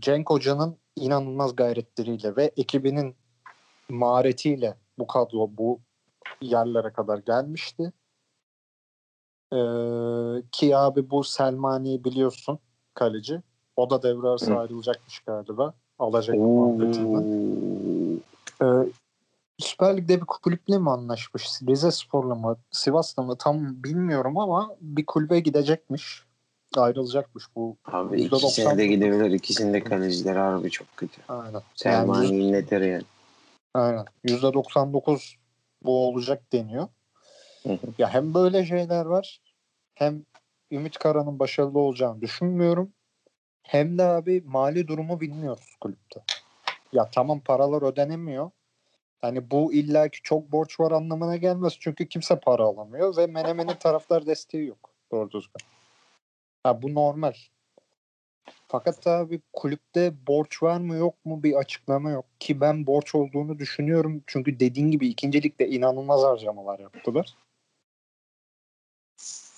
Cenk 0.00 0.30
Hoca'nın 0.30 0.76
inanılmaz 0.96 1.56
gayretleriyle 1.56 2.36
ve 2.36 2.52
ekibinin 2.56 3.16
maharetiyle 3.88 4.76
bu 4.98 5.06
kadro 5.06 5.50
bu 5.58 5.80
yerlere 6.40 6.92
kadar 6.92 7.18
gelmişti. 7.18 7.92
Ee, 9.52 9.56
ki 10.52 10.76
abi 10.76 11.10
bu 11.10 11.24
Selmani'yi 11.24 12.04
biliyorsun 12.04 12.58
kaleci. 12.94 13.42
O 13.76 13.90
da 13.90 14.02
devre 14.02 14.28
arası 14.28 14.52
Hı. 14.52 14.58
ayrılacakmış 14.58 15.20
galiba. 15.20 15.74
Alacak 15.98 16.36
muhabbetinden. 16.36 17.26
Ee, 18.62 18.88
Süper 19.58 19.96
Lig'de 19.96 20.20
bir 20.20 20.26
kulüple 20.26 20.78
mi 20.78 20.90
anlaşmış? 20.90 21.48
Rize 21.68 21.90
Spor'la 21.90 22.34
mı? 22.34 22.56
Sivas'la 22.70 23.22
mı? 23.22 23.36
Tam 23.38 23.84
bilmiyorum 23.84 24.38
ama 24.38 24.76
bir 24.80 25.06
kulübe 25.06 25.40
gidecekmiş. 25.40 26.22
Ayrılacakmış 26.76 27.44
bu. 27.56 27.76
Abi 27.84 28.30
doksan 28.30 28.78
de 28.78 28.86
gidebilir. 28.86 29.30
İkisinde 29.30 29.84
kaleciler 29.84 30.36
harbi 30.36 30.70
çok 30.70 30.96
kötü. 30.96 31.22
Aynen. 31.28 31.52
Yani 31.52 31.62
Selmani 31.74 32.24
yüz- 32.24 32.46
inleter 32.46 32.80
yani. 32.80 33.04
aynen. 33.74 34.04
%99 34.24 35.36
bu 35.84 36.08
olacak 36.08 36.52
deniyor. 36.52 36.88
Hı 37.62 37.72
hı. 37.72 37.86
Ya 37.98 38.14
hem 38.14 38.34
böyle 38.34 38.66
şeyler 38.66 39.04
var 39.04 39.40
hem 39.94 40.24
Ümit 40.70 40.98
Karan'ın 40.98 41.38
başarılı 41.38 41.78
olacağını 41.78 42.20
düşünmüyorum. 42.20 42.92
Hem 43.62 43.98
de 43.98 44.02
abi 44.02 44.42
mali 44.46 44.88
durumu 44.88 45.20
bilmiyoruz 45.20 45.76
kulüpte. 45.80 46.20
Ya 46.92 47.10
tamam 47.10 47.40
paralar 47.40 47.82
ödenemiyor. 47.82 48.50
Hani 49.20 49.50
bu 49.50 49.72
illaki 49.72 50.22
çok 50.22 50.52
borç 50.52 50.80
var 50.80 50.92
anlamına 50.92 51.36
gelmez. 51.36 51.76
Çünkü 51.80 52.08
kimse 52.08 52.40
para 52.40 52.62
alamıyor 52.62 53.16
ve 53.16 53.26
Menemen'in 53.26 53.74
taraftar 53.74 54.26
desteği 54.26 54.66
yok. 54.66 54.90
Doğru 55.12 55.30
düzgün. 55.30 55.62
Ha, 56.62 56.82
bu 56.82 56.94
normal. 56.94 57.34
Fakat 58.68 59.06
abi 59.06 59.40
kulüpte 59.52 60.26
borç 60.26 60.62
var 60.62 60.80
mı 60.80 60.94
yok 60.94 61.24
mu 61.24 61.42
bir 61.42 61.54
açıklama 61.54 62.10
yok. 62.10 62.24
Ki 62.40 62.60
ben 62.60 62.86
borç 62.86 63.14
olduğunu 63.14 63.58
düşünüyorum. 63.58 64.22
Çünkü 64.26 64.60
dediğin 64.60 64.90
gibi 64.90 65.08
ikincilikte 65.08 65.68
inanılmaz 65.68 66.22
harcamalar 66.22 66.78
yaptılar. 66.78 67.34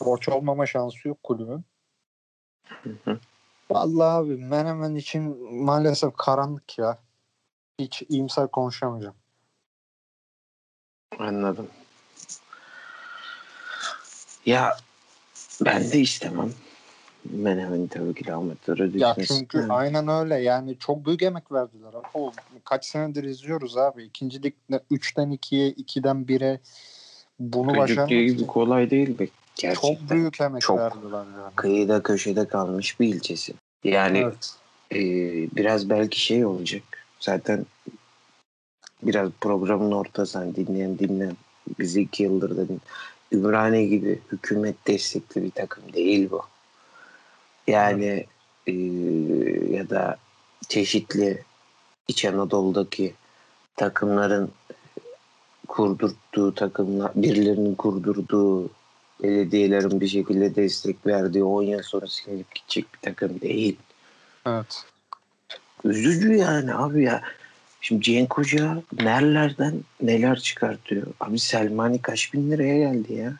Borç 0.00 0.28
olmama 0.28 0.66
şansı 0.66 1.08
yok 1.08 1.22
kulübün. 1.22 1.64
Vallahi 3.70 4.08
abi 4.08 4.36
Menemen 4.36 4.94
için 4.94 5.54
maalesef 5.64 6.16
karanlık 6.16 6.78
ya. 6.78 6.98
Hiç 7.78 8.02
iyimser 8.08 8.48
konuşamayacağım. 8.48 9.16
Anladım. 11.18 11.68
Ya 14.46 14.76
ben 15.64 15.92
de 15.92 16.00
istemem. 16.00 16.52
Menemen 17.30 17.86
tabii 17.86 18.14
ki 18.14 18.26
de 18.26 18.32
amatörü 18.32 18.98
Ya 18.98 19.16
çünkü 19.28 19.58
Yani. 19.58 19.72
aynen 19.72 20.08
öyle. 20.08 20.34
Yani 20.34 20.76
çok 20.78 21.06
büyük 21.06 21.22
emek 21.22 21.52
verdiler. 21.52 21.94
O 22.14 22.32
kaç 22.64 22.84
senedir 22.84 23.24
izliyoruz 23.24 23.76
abi. 23.76 24.04
İkinci 24.04 24.42
ligde 24.42 24.80
3'ten 24.90 25.30
2'ye, 25.30 25.70
2'den 25.70 26.16
1'e 26.16 26.60
bunu 27.40 27.76
başarmak 27.76 28.08
gibi 28.08 28.46
kolay 28.46 28.90
değil 28.90 29.18
be. 29.18 29.28
Gerçekten. 29.56 29.94
çok 29.94 30.10
büyük 30.10 30.40
emek 30.40 30.62
Çok. 30.62 30.78
verdiler 30.78 31.24
yani. 31.42 31.54
Kıyıda 31.56 32.02
köşede 32.02 32.48
kalmış 32.48 33.00
bir 33.00 33.14
ilçesi. 33.14 33.54
Yani 33.84 34.18
Evet. 34.18 34.54
e, 34.92 34.98
biraz 35.56 35.90
belki 35.90 36.20
şey 36.20 36.46
olacak. 36.46 36.82
Zaten 37.20 37.66
biraz 39.02 39.30
programın 39.40 39.92
ortasından 39.92 40.54
dinleyen 40.54 40.98
dinleyen 40.98 41.36
bizi 41.78 42.00
iki 42.00 42.22
yıldır 42.22 42.56
da 42.56 42.68
din- 42.68 42.80
Ümraniye 43.32 43.86
gibi 43.86 44.20
hükümet 44.32 44.86
destekli 44.86 45.42
bir 45.42 45.50
takım 45.50 45.92
değil 45.92 46.30
bu. 46.30 46.42
Yani 47.66 48.26
e, 48.66 48.72
ya 49.70 49.90
da 49.90 50.16
çeşitli 50.68 51.42
İç 52.08 52.24
Anadolu'daki 52.24 53.14
takımların 53.76 54.50
kurdurttuğu 55.68 56.54
takımlar, 56.54 57.12
birilerinin 57.14 57.74
kurdurduğu 57.74 58.70
belediyelerin 59.22 60.00
bir 60.00 60.08
şekilde 60.08 60.54
destek 60.54 61.06
verdiği 61.06 61.44
10 61.44 61.62
yıl 61.62 61.82
sonra 61.82 62.06
silinip 62.06 62.54
gidecek 62.54 62.94
bir 62.94 62.98
takım 63.02 63.40
değil. 63.40 63.76
Evet. 64.46 64.84
Üzücü 65.84 66.34
yani 66.34 66.74
abi 66.74 67.02
ya. 67.02 67.22
Şimdi 67.80 68.02
Cenk 68.02 68.38
Hoca 68.38 68.82
nerelerden 68.92 69.74
neler 70.02 70.38
çıkartıyor. 70.38 71.06
Abi 71.20 71.38
Selmani 71.38 72.02
kaç 72.02 72.34
bin 72.34 72.50
liraya 72.50 72.78
geldi 72.78 73.14
ya. 73.14 73.32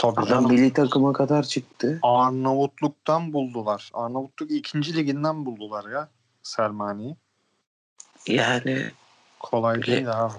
Tabii 0.00 0.20
Adam 0.20 0.28
canım. 0.28 0.50
milli 0.52 0.72
takıma 0.72 1.12
kadar 1.12 1.42
çıktı. 1.42 1.98
Arnavutluk'tan 2.02 3.32
buldular. 3.32 3.90
Arnavutluk 3.94 4.50
ikinci 4.50 4.96
liginden 4.96 5.46
buldular 5.46 5.90
ya 5.90 6.08
Selmani'yi. 6.42 7.16
Yani 8.26 8.90
Kolay 9.40 9.76
Öyle. 9.76 9.86
değil 9.86 10.22
abi. 10.22 10.32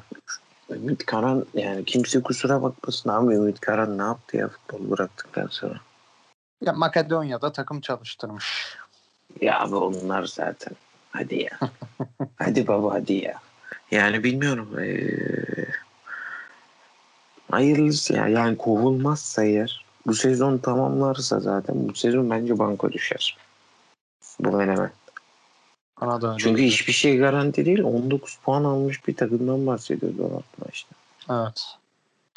Ümit 0.70 1.06
Karan 1.06 1.46
yani 1.54 1.86
kimse 1.86 2.22
kusura 2.22 2.62
bakmasın 2.62 3.10
abi 3.10 3.34
Ümit 3.34 3.60
Karan 3.60 3.98
ne 3.98 4.02
yaptı 4.02 4.38
ya 4.38 4.48
futbol 4.48 4.92
bıraktıktan 4.92 5.48
sonra. 5.48 5.80
Ya 6.62 6.74
Makedonya'da 6.74 7.52
takım 7.52 7.82
çalıştırmış. 7.82 8.78
Ya 9.42 9.60
abi 9.60 9.76
onlar 9.76 10.24
zaten. 10.24 10.74
Hadi 11.12 11.42
ya. 11.42 11.60
hadi 12.36 12.68
baba 12.68 12.94
hadi 12.94 13.14
ya. 13.14 13.34
Yani 13.92 14.24
bilmiyorum. 14.24 14.80
Ee, 14.80 15.02
hayırlısı 17.52 18.14
ya. 18.14 18.28
Yani 18.28 18.58
kovulmazsa 18.58 19.44
eğer 19.44 19.86
bu 20.08 20.14
sezon 20.14 20.58
tamamlarsa 20.58 21.40
zaten 21.40 21.90
bu 21.90 21.96
sezon 21.96 22.30
bence 22.30 22.60
banko 22.60 22.92
düşer. 22.92 23.38
Bu 24.40 24.52
menemen. 24.52 24.92
Çünkü 26.38 26.64
hiçbir 26.64 26.94
şey 26.94 27.18
garanti 27.18 27.66
değil. 27.66 27.84
19 27.84 28.36
puan 28.36 28.64
almış 28.64 29.08
bir 29.08 29.16
takımdan 29.16 29.68
bahsediyoruz 29.68 30.20
o 30.20 30.42
maçta. 30.66 30.96
Evet. 31.30 31.62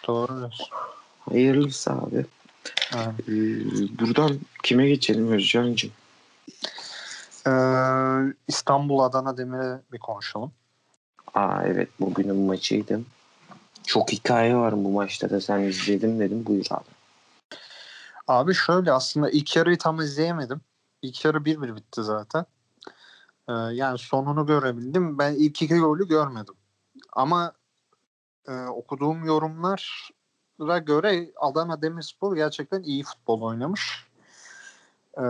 Doğru 0.07 0.39
diyorsun. 0.39 0.67
Hayırlısı 1.21 1.93
abi. 1.93 2.27
Evet. 2.95 3.29
Ee, 3.29 3.99
buradan 4.01 4.39
kime 4.63 4.89
geçelim 4.89 5.33
Özcan'cığım? 5.33 5.91
Ee, 7.47 7.51
İstanbul 8.49 8.99
Adana 8.99 9.37
Demir'e 9.37 9.81
bir 9.93 9.99
konuşalım. 9.99 10.53
Aa 11.35 11.63
evet 11.67 11.89
bugünün 12.01 12.37
maçıydı. 12.37 13.01
Çok 13.87 14.13
hikaye 14.13 14.57
var 14.57 14.73
bu 14.85 14.91
maçta 14.91 15.31
da 15.31 15.41
sen 15.41 15.61
izledim 15.61 16.21
dedim 16.21 16.47
buyur 16.47 16.67
abi. 16.71 16.85
Abi 18.29 18.55
şöyle 18.55 18.93
aslında 18.93 19.31
ilk 19.31 19.57
yarıyı 19.57 19.79
tam 19.79 20.01
izleyemedim. 20.01 20.61
İlk 21.03 21.25
yarı 21.25 21.39
1-1 21.39 21.77
bitti 21.77 22.03
zaten. 22.03 22.47
Ee, 23.49 23.53
yani 23.53 23.99
sonunu 23.99 24.47
görebildim. 24.47 25.19
Ben 25.19 25.35
ilk 25.35 25.63
iki 25.63 25.79
golü 25.79 26.09
görmedim. 26.09 26.55
Ama 27.13 27.53
e, 28.49 28.53
okuduğum 28.53 29.25
yorumlara 29.25 30.79
göre 30.79 31.31
Adana 31.37 31.83
Demirspor 31.83 32.37
gerçekten 32.37 32.83
iyi 32.83 33.03
futbol 33.03 33.41
oynamış. 33.41 34.07
Ee, 35.19 35.23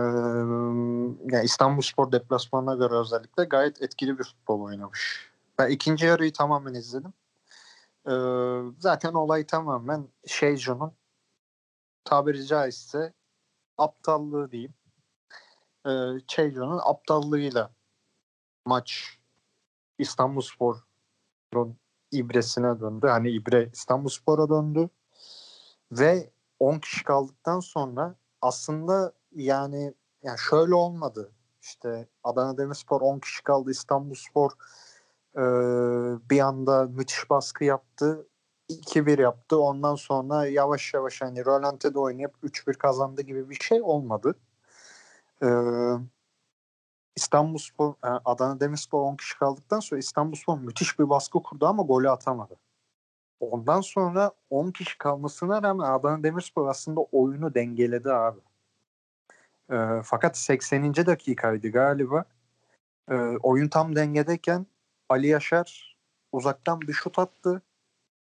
yani 1.31 1.43
İstanbulspor 1.43 2.11
deplasmanına 2.11 2.75
göre 2.75 2.93
özellikle 2.93 3.43
gayet 3.43 3.81
etkili 3.81 4.19
bir 4.19 4.23
futbol 4.23 4.61
oynamış. 4.61 5.31
Ben 5.59 5.69
ikinci 5.69 6.05
yarıyı 6.05 6.33
tamamen 6.33 6.73
izledim. 6.73 7.13
Ee, 8.07 8.11
zaten 8.79 9.13
olay 9.13 9.45
tamamen 9.45 10.07
Şeyco'nun 10.27 10.93
tabiri 12.03 12.45
caizse 12.45 13.13
aptallığı 13.77 14.51
diyeyim. 14.51 14.73
Ee, 15.87 15.91
Şeyco'nun 16.27 16.79
aptallığıyla 16.83 17.71
maç 18.65 19.19
İstanbulspor'un 19.97 21.77
ibresine 22.11 22.79
döndü. 22.79 23.07
Hani 23.07 23.31
ibre 23.31 23.69
İstanbulspor'a 23.73 24.49
döndü. 24.49 24.89
Ve 25.91 26.31
10 26.59 26.79
kişi 26.79 27.03
kaldıktan 27.03 27.59
sonra 27.59 28.15
aslında 28.41 29.13
yani 29.31 29.93
yani 30.23 30.39
şöyle 30.49 30.75
olmadı. 30.75 31.31
İşte 31.61 32.07
Adana 32.23 32.57
Demirspor 32.57 33.01
10 33.01 33.19
kişi 33.19 33.43
kaldı. 33.43 33.71
İstanbulspor 33.71 34.51
e, 35.35 35.43
bir 36.29 36.39
anda 36.39 36.83
müthiş 36.83 37.29
baskı 37.29 37.63
yaptı. 37.63 38.27
2-1 38.69 39.21
yaptı. 39.21 39.59
Ondan 39.59 39.95
sonra 39.95 40.47
yavaş 40.47 40.93
yavaş 40.93 41.21
hani 41.21 41.45
rölante'de 41.45 41.99
oynayıp 41.99 42.33
3-1 42.43 42.73
kazandı 42.73 43.21
gibi 43.21 43.49
bir 43.49 43.55
şey 43.55 43.81
olmadı. 43.81 44.35
Ee, 45.43 45.47
İstanbulspor, 47.15 47.93
e, 47.93 48.07
Adana 48.25 48.59
Demirspor 48.59 49.01
10 49.01 49.15
kişi 49.15 49.37
kaldıktan 49.37 49.79
sonra 49.79 49.99
İstanbulspor 49.99 50.59
müthiş 50.59 50.99
bir 50.99 51.09
baskı 51.09 51.43
kurdu 51.43 51.65
ama 51.65 51.83
golü 51.83 52.09
atamadı. 52.09 52.55
Ondan 53.39 53.81
sonra 53.81 54.31
10 54.49 54.71
kişi 54.71 54.97
kalmasına 54.97 55.63
rağmen 55.63 55.85
Adana 55.85 56.23
Demirspor 56.23 56.67
aslında 56.67 57.01
oyunu 57.01 57.55
dengeledi 57.55 58.13
abi. 58.13 58.39
Ee, 59.71 60.01
fakat 60.03 60.37
80. 60.37 60.95
dakikaydı 60.95 61.71
galiba. 61.71 62.25
Ee, 63.11 63.15
oyun 63.43 63.67
tam 63.69 63.95
dengedeyken 63.95 64.65
Ali 65.09 65.27
Yaşar 65.27 65.97
uzaktan 66.31 66.81
bir 66.81 66.93
şut 66.93 67.19
attı. 67.19 67.61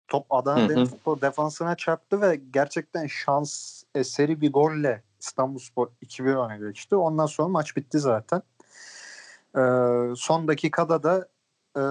Top 0.09 0.27
Adana. 0.31 0.69
Demirspor 0.69 1.21
defansına 1.21 1.77
çarptı 1.77 2.21
ve 2.21 2.41
gerçekten 2.51 3.07
şans 3.07 3.83
eseri 3.95 4.41
bir 4.41 4.53
golle 4.53 5.03
İstanbulspor 5.21 5.89
2-1 6.03 6.47
öne 6.47 6.59
geçti. 6.59 6.97
Ondan 6.97 7.27
sonra 7.27 7.49
maç 7.49 7.77
bitti 7.77 7.99
zaten. 7.99 8.43
Ee, 9.57 10.15
son 10.17 10.49
dakikada 10.49 11.03
da 11.03 11.29
e, 11.77 11.83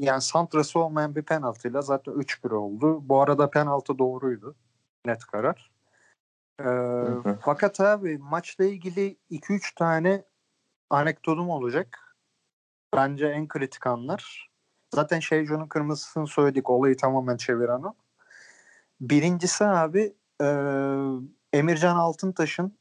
yani 0.00 0.22
santrası 0.22 0.78
olmayan 0.78 1.16
bir 1.16 1.22
penaltıyla 1.22 1.82
zaten 1.82 2.12
3-1 2.12 2.54
oldu. 2.54 3.08
Bu 3.08 3.22
arada 3.22 3.50
penaltı 3.50 3.98
doğruydu. 3.98 4.54
Net 5.06 5.24
karar. 5.24 5.70
Ee, 6.60 6.64
hı. 6.64 7.38
fakat 7.40 7.80
abi 7.80 8.18
maçla 8.18 8.64
ilgili 8.64 9.16
2-3 9.30 9.74
tane 9.74 10.24
anekdotum 10.90 11.50
olacak. 11.50 12.07
Bence 12.96 13.26
en 13.26 13.48
kritik 13.48 13.86
anlar. 13.86 14.50
Zaten 14.94 15.20
Şeyco'nun 15.20 15.66
kırmızısını 15.66 16.26
söyledik. 16.26 16.70
Olayı 16.70 16.96
tamamen 16.96 17.36
çeviren 17.36 17.82
o. 17.82 17.94
Birincisi 19.00 19.64
abi 19.64 20.14
e, 20.42 20.46
Emircan 21.52 21.96
Altıntaş'ın 21.96 22.78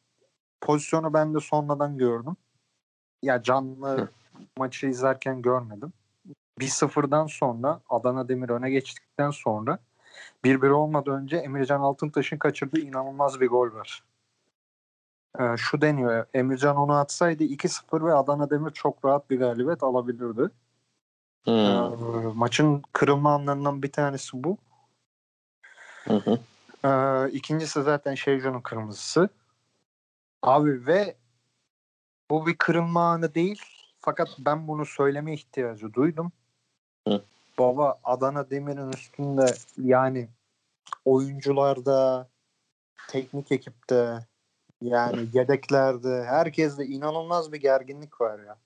pozisyonu 0.62 1.13
ben 1.13 1.34
de 1.34 1.39
sonradan 1.39 1.98
gördüm. 1.98 2.36
Ya 3.24 3.43
canlı 3.43 3.98
Hı. 3.98 4.10
maçı 4.58 4.88
izlerken 4.88 5.41
görmedim. 5.41 5.93
1-0'dan 6.60 7.28
sonra 7.28 7.82
Adana 7.89 8.28
Demir 8.28 8.50
öne 8.50 8.70
geçtikten 8.70 9.32
sonra 9.32 9.80
1-1 10.43 10.70
olmadan 10.70 11.22
önce 11.22 11.38
Emircan 11.38 11.82
Altıntaş'ın 11.82 12.38
kaçırdığı 12.38 12.80
inanılmaz 12.80 13.41
bir 13.41 13.48
gol 13.48 13.74
var. 13.74 14.04
Ee, 15.39 15.57
şu 15.57 15.81
deniyor. 15.81 16.25
Emircan 16.33 16.77
onu 16.77 16.93
atsaydı 16.93 17.43
2-0 17.43 18.05
ve 18.05 18.13
Adana 18.13 18.49
Demir 18.49 18.71
çok 18.71 19.05
rahat 19.05 19.29
bir 19.29 19.39
galibiyet 19.39 19.83
alabilirdi. 19.83 20.49
Hmm. 21.43 21.53
Ee, 21.53 22.33
maçın 22.35 22.81
kırılma 22.93 23.33
anlarından 23.33 23.83
bir 23.83 23.91
tanesi 23.91 24.43
bu. 24.43 24.57
Hı 26.03 26.13
hı. 26.13 26.39
Ee, 26.87 27.31
ikincisi 27.31 27.83
zaten 27.83 28.15
Şeyco'nun 28.15 28.61
kırmızısı. 28.61 29.29
Abi 30.43 30.87
ve 30.87 31.15
bu 32.29 32.47
bir 32.47 32.57
kırılma 32.57 33.11
anı 33.11 33.35
değil. 33.35 33.61
Fakat 33.99 34.35
ben 34.39 34.67
bunu 34.67 34.85
söyleme 34.85 35.33
ihtiyacı 35.33 35.93
duydum. 35.93 36.31
Hı. 37.07 37.21
Baba 37.59 37.99
Adana 38.03 38.49
Demir'in 38.49 38.91
üstünde 38.91 39.45
yani 39.77 40.29
oyuncularda, 41.05 42.27
teknik 43.07 43.51
ekipte, 43.51 44.19
yani 44.81 45.25
yedeklerde, 45.33 46.23
herkeste 46.23 46.85
inanılmaz 46.85 47.53
bir 47.53 47.61
gerginlik 47.61 48.21
var 48.21 48.39
ya. 48.39 48.57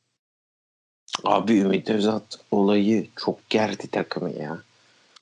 Abi 1.24 1.58
Ümit 1.60 1.90
Özat 1.90 2.40
olayı 2.52 3.08
çok 3.16 3.50
gerdi 3.50 3.88
takımı 3.88 4.32
ya. 4.32 4.62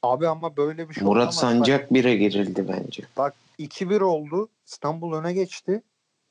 Abi 0.04 0.28
ama 0.28 0.58
böyle 0.58 0.90
bir 0.90 0.94
şey 0.94 1.04
Murat 1.04 1.18
olamaz. 1.18 1.36
Bak- 1.36 1.42
Sancak 1.42 1.94
bire 1.94 2.16
girildi 2.16 2.68
bence. 2.68 3.04
Bak 3.18 3.36
2-1 3.60 4.02
oldu. 4.02 4.50
İstanbul 4.66 5.14
öne 5.14 5.34
geçti. 5.34 5.82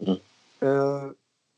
Hı. 0.04 0.20
Ee, 0.62 0.68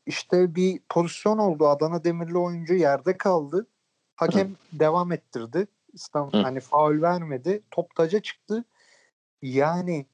işte 0.05 0.55
bir 0.55 0.79
pozisyon 0.89 1.37
oldu. 1.37 1.67
Adana 1.67 2.03
Demirli 2.03 2.37
oyuncu 2.37 2.73
yerde 2.73 3.17
kaldı. 3.17 3.67
Hakem 4.15 4.55
devam 4.73 5.11
ettirdi. 5.11 5.67
İstanbul 5.93 6.37
Hı. 6.37 6.41
hani 6.41 6.59
faul 6.59 7.01
vermedi. 7.01 7.61
Top 7.71 7.95
taca 7.95 8.19
çıktı. 8.19 8.63
Yani 9.41 10.05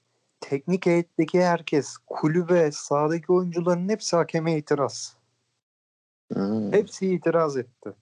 teknik 0.41 0.86
heyetteki 0.86 1.41
herkes, 1.43 1.97
kulübe, 2.08 2.71
sahadaki 2.71 3.32
oyuncuların 3.32 3.89
hepsi 3.89 4.15
hakeme 4.15 4.58
itiraz. 4.58 5.17
Hmm. 6.34 6.73
Hepsi 6.73 7.13
itiraz 7.13 7.58
etti. 7.58 7.93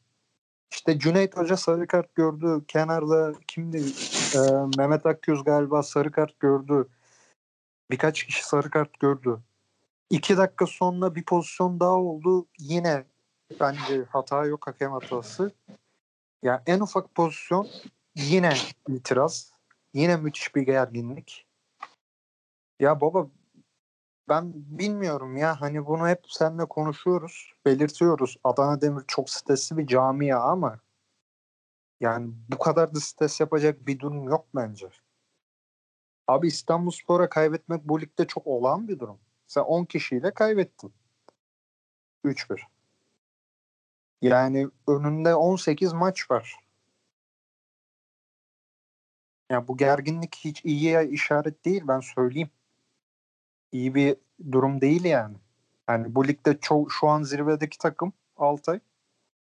İşte 0.71 0.99
Cüneyt 0.99 1.37
Hoca 1.37 1.57
sarı 1.57 1.87
kart 1.87 2.15
gördü. 2.15 2.61
Kenarda 2.67 3.33
kimdi? 3.47 3.83
Ee, 4.35 4.39
Mehmet 4.77 5.05
Akgöz 5.05 5.43
galiba 5.43 5.83
sarı 5.83 6.11
kart 6.11 6.39
gördü. 6.39 6.87
Birkaç 7.91 8.23
kişi 8.23 8.47
sarı 8.47 8.69
kart 8.69 8.99
gördü. 8.99 9.39
İki 10.09 10.37
dakika 10.37 10.67
sonra 10.67 11.15
bir 11.15 11.23
pozisyon 11.23 11.79
daha 11.79 11.93
oldu. 11.93 12.47
Yine 12.59 13.03
bence 13.59 14.03
hata 14.09 14.45
yok 14.45 14.67
hakem 14.67 14.91
hatası. 14.91 15.51
Ya 16.43 16.63
en 16.65 16.79
ufak 16.79 17.15
pozisyon 17.15 17.67
yine 18.15 18.53
itiraz. 18.87 19.51
Yine 19.93 20.17
müthiş 20.17 20.55
bir 20.55 20.61
gerginlik. 20.61 21.45
Ya 22.79 23.01
baba 23.01 23.29
ben 24.29 24.53
bilmiyorum 24.55 25.37
ya 25.37 25.61
hani 25.61 25.85
bunu 25.85 26.07
hep 26.09 26.25
seninle 26.29 26.65
konuşuyoruz, 26.65 27.53
belirtiyoruz. 27.65 28.37
Adana 28.43 28.81
Demir 28.81 29.03
çok 29.07 29.29
stresli 29.29 29.77
bir 29.77 29.87
camia 29.87 30.39
ama 30.39 30.79
yani 31.99 32.33
bu 32.49 32.57
kadar 32.57 32.95
da 32.95 32.99
stres 32.99 33.39
yapacak 33.39 33.87
bir 33.87 33.99
durum 33.99 34.29
yok 34.29 34.45
bence. 34.55 34.89
Abi 36.27 36.47
İstanbulspor'a 36.47 37.29
kaybetmek 37.29 37.83
bu 37.89 38.01
ligde 38.01 38.27
çok 38.27 38.47
olağan 38.47 38.87
bir 38.87 38.99
durum. 38.99 39.19
Sen 39.47 39.61
10 39.61 39.85
kişiyle 39.85 40.33
kaybettin. 40.33 40.93
3-1. 42.25 42.61
Yani 44.21 44.67
önünde 44.87 45.35
18 45.35 45.93
maç 45.93 46.31
var. 46.31 46.59
Ya 49.49 49.67
bu 49.67 49.77
gerginlik 49.77 50.35
hiç 50.35 50.65
iyiye 50.65 51.07
işaret 51.07 51.65
değil 51.65 51.83
ben 51.87 51.99
söyleyeyim. 51.99 52.49
İyi 53.71 53.95
bir 53.95 54.15
durum 54.51 54.81
değil 54.81 55.03
yani. 55.05 55.35
Yani 55.89 56.15
bu 56.15 56.27
ligde 56.27 56.57
çok 56.59 56.93
şu 56.93 57.07
an 57.07 57.23
zirvedeki 57.23 57.77
takım 57.77 58.13
Altay 58.37 58.79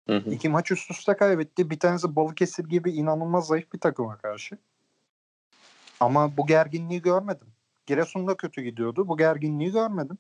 Hı 0.07 0.17
hı. 0.17 0.31
iki 0.31 0.49
maç 0.49 0.71
üst 0.71 0.91
üste 0.91 1.17
kaybetti. 1.17 1.71
Bir 1.71 1.79
tanesi 1.79 2.17
Balıkesir 2.17 2.65
gibi 2.65 2.93
inanılmaz 2.93 3.47
zayıf 3.47 3.73
bir 3.73 3.81
takıma 3.81 4.17
karşı. 4.17 4.59
Ama 6.01 6.37
bu 6.37 6.47
gerginliği 6.47 7.03
görmedim. 7.03 7.49
Giresun'da 7.87 8.37
kötü 8.37 8.63
gidiyordu. 8.63 9.09
Bu 9.09 9.17
gerginliği 9.17 9.73
görmedim. 9.73 10.19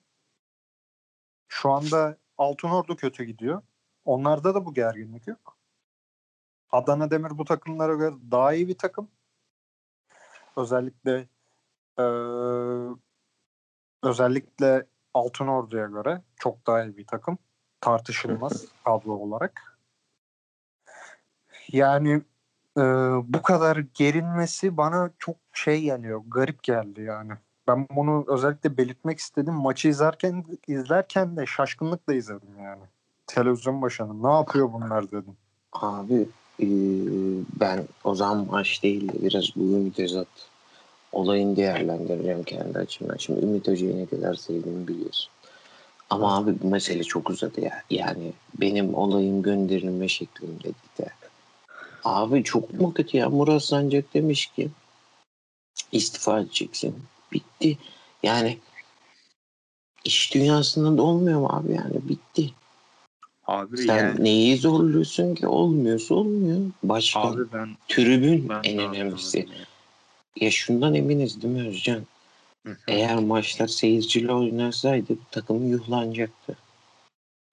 Şu 1.48 1.70
anda 1.70 2.16
Altınordu 2.38 2.96
kötü 2.96 3.24
gidiyor. 3.24 3.62
Onlarda 4.04 4.54
da 4.54 4.66
bu 4.66 4.74
gerginlik 4.74 5.26
yok. 5.26 5.56
Adana 6.72 7.10
Demir 7.10 7.38
bu 7.38 7.44
takımlara 7.44 7.94
göre 7.94 8.14
daha 8.30 8.52
iyi 8.52 8.68
bir 8.68 8.78
takım. 8.78 9.08
Özellikle 10.56 11.28
eee 11.98 12.04
özellikle 14.02 14.86
Altınordu'ya 15.14 15.86
göre 15.86 16.22
çok 16.36 16.66
daha 16.66 16.84
iyi 16.84 16.96
bir 16.96 17.06
takım. 17.06 17.38
Tartışılmaz 17.80 18.64
kadro 18.84 19.12
olarak. 19.12 19.78
Yani 21.72 22.22
eee, 22.76 22.82
bu 23.24 23.42
kadar 23.42 23.76
gerilmesi 23.94 24.76
bana 24.76 25.10
çok 25.18 25.36
şey 25.52 25.82
geliyor. 25.82 26.22
Garip 26.28 26.62
geldi 26.62 27.02
yani. 27.02 27.32
Ben 27.68 27.86
bunu 27.90 28.24
özellikle 28.28 28.76
belirtmek 28.76 29.18
istedim. 29.18 29.54
Maçı 29.54 29.88
izlerken 29.88 30.44
izlerken 30.68 31.36
de 31.36 31.46
şaşkınlıkla 31.46 32.14
izledim 32.14 32.58
yani. 32.62 32.82
Televizyon 33.26 33.82
başında. 33.82 34.28
Ne 34.28 34.34
yapıyor 34.34 34.72
bunlar 34.72 35.06
dedim. 35.06 35.36
Abi 35.72 36.28
e, 36.60 36.66
ben 37.60 37.84
o 38.04 38.14
zaman 38.14 38.46
maç 38.50 38.82
değil 38.82 39.12
de 39.12 39.22
biraz 39.22 39.44
bu 39.56 39.60
Ümit 39.60 40.00
Özat 40.00 40.26
olayını 41.12 41.56
değerlendireceğim 41.56 42.42
kendi 42.42 42.78
açımdan. 42.78 43.16
Şimdi 43.16 43.44
Ümit 43.44 43.68
Hoca'yı 43.68 43.98
ne 43.98 44.06
kadar 44.06 44.34
sevdiğimi 44.34 44.88
biliyorsun. 44.88 45.30
Ama 46.10 46.36
abi 46.36 46.54
bu 46.62 46.68
mesele 46.68 47.04
çok 47.04 47.30
uzadı 47.30 47.60
ya. 47.60 47.82
Yani 47.90 48.32
benim 48.60 48.94
olayın 48.94 49.42
gönderilme 49.42 50.08
şeklimde 50.08 50.68
de. 50.98 51.08
Abi 52.04 52.44
çok 52.44 52.74
mu 52.74 52.94
kötü 52.94 53.16
ya? 53.16 53.28
Murat 53.28 53.62
Sancak 53.62 54.14
demiş 54.14 54.46
ki 54.46 54.68
istifa 55.92 56.40
edeceksin. 56.40 56.94
Bitti. 57.32 57.78
Yani 58.22 58.58
iş 60.04 60.34
dünyasında 60.34 60.98
da 60.98 61.02
olmuyor 61.02 61.40
mu 61.40 61.48
abi 61.50 61.72
yani 61.72 62.08
bitti. 62.08 62.50
Abi 63.46 63.78
Sen 63.78 63.96
yani 63.96 64.24
neyi 64.24 64.56
zorluyorsun 64.56 65.34
ki? 65.34 65.46
Olmuyorsa 65.46 66.14
olmuyor. 66.14 66.60
Başkan, 66.82 67.32
abi 67.32 67.52
ben 67.52 67.76
tribün 67.88 68.48
ben 68.48 68.60
en 68.64 68.78
önemlisi. 68.78 69.38
anlamadım 69.38 69.67
Ya 70.36 70.50
şundan 70.50 70.94
eminiz 70.94 71.42
değil 71.42 71.54
mi 71.54 71.68
Özcan? 71.68 71.94
ya. 71.94 72.00
Hı 72.66 72.72
hı. 72.72 72.76
Eğer 72.88 73.16
maçlar 73.18 73.66
seyirciyle 73.68 74.32
oynansaydı 74.32 75.16
takım 75.30 75.70
yuhlanacaktı. 75.70 76.56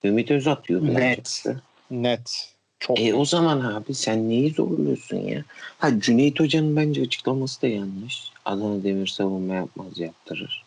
Ümit 0.04 0.32
Özat 0.32 0.70
yuhlanacaktı. 0.70 1.62
Net. 1.92 2.56
Çok 2.80 3.00
E 3.00 3.14
o 3.14 3.26
zaman 3.26 3.60
abi 3.60 3.94
sen 3.94 4.30
neyi 4.30 4.52
zorluyorsun 4.54 5.18
ya? 5.18 5.44
Ha 5.78 6.00
Cüneyt 6.00 6.40
Hoca'nın 6.40 6.76
bence 6.76 7.02
açıklaması 7.02 7.62
da 7.62 7.68
yanlış. 7.68 8.32
Adana 8.46 8.84
Demir 8.84 9.08
savunma 9.08 9.54
yapmaz 9.56 10.00
yaptırır. 10.00 10.66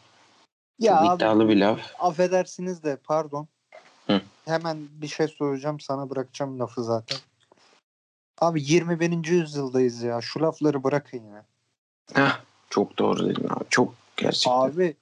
ya 0.78 0.92
Çok 0.98 1.08
abi, 1.08 1.16
iddialı 1.16 1.48
bir 1.48 1.56
laf. 1.56 1.80
affedersiniz 1.98 2.82
de 2.82 2.96
pardon. 3.04 3.48
Hı. 4.06 4.20
Hemen 4.44 4.88
bir 4.90 5.08
şey 5.08 5.28
soracağım 5.28 5.80
sana 5.80 6.10
bırakacağım 6.10 6.60
lafı 6.60 6.84
zaten. 6.84 7.18
Abi 8.38 8.62
21. 8.62 9.30
yüzyıldayız 9.30 10.02
ya. 10.02 10.20
Şu 10.20 10.40
lafları 10.40 10.84
bırakın 10.84 11.18
ya. 11.32 11.44
Heh, 12.14 12.40
çok 12.70 12.98
doğru 12.98 13.28
dedin 13.28 13.48
abi. 13.48 13.64
Çok 13.70 13.94
gerçekten. 14.16 14.52
Abi 14.52 14.96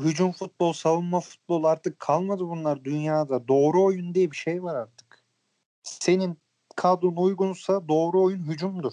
hücum 0.00 0.32
futbol, 0.32 0.72
savunma 0.72 1.20
futbol 1.20 1.64
artık 1.64 1.98
kalmadı 1.98 2.48
bunlar 2.48 2.84
dünyada. 2.84 3.48
Doğru 3.48 3.84
oyun 3.84 4.14
diye 4.14 4.30
bir 4.30 4.36
şey 4.36 4.62
var 4.62 4.74
artık. 4.74 5.22
Senin 5.82 6.38
kadron 6.76 7.16
uygunsa 7.16 7.88
doğru 7.88 8.22
oyun 8.22 8.42
hücumdur. 8.42 8.92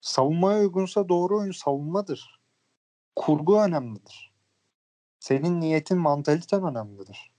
Savunmaya 0.00 0.60
uygunsa 0.60 1.08
doğru 1.08 1.38
oyun 1.38 1.52
savunmadır. 1.52 2.40
Kurgu 3.16 3.60
önemlidir. 3.60 4.32
Senin 5.20 5.60
niyetin, 5.60 5.98
mantaliten 5.98 6.64
önemlidir. 6.64 7.30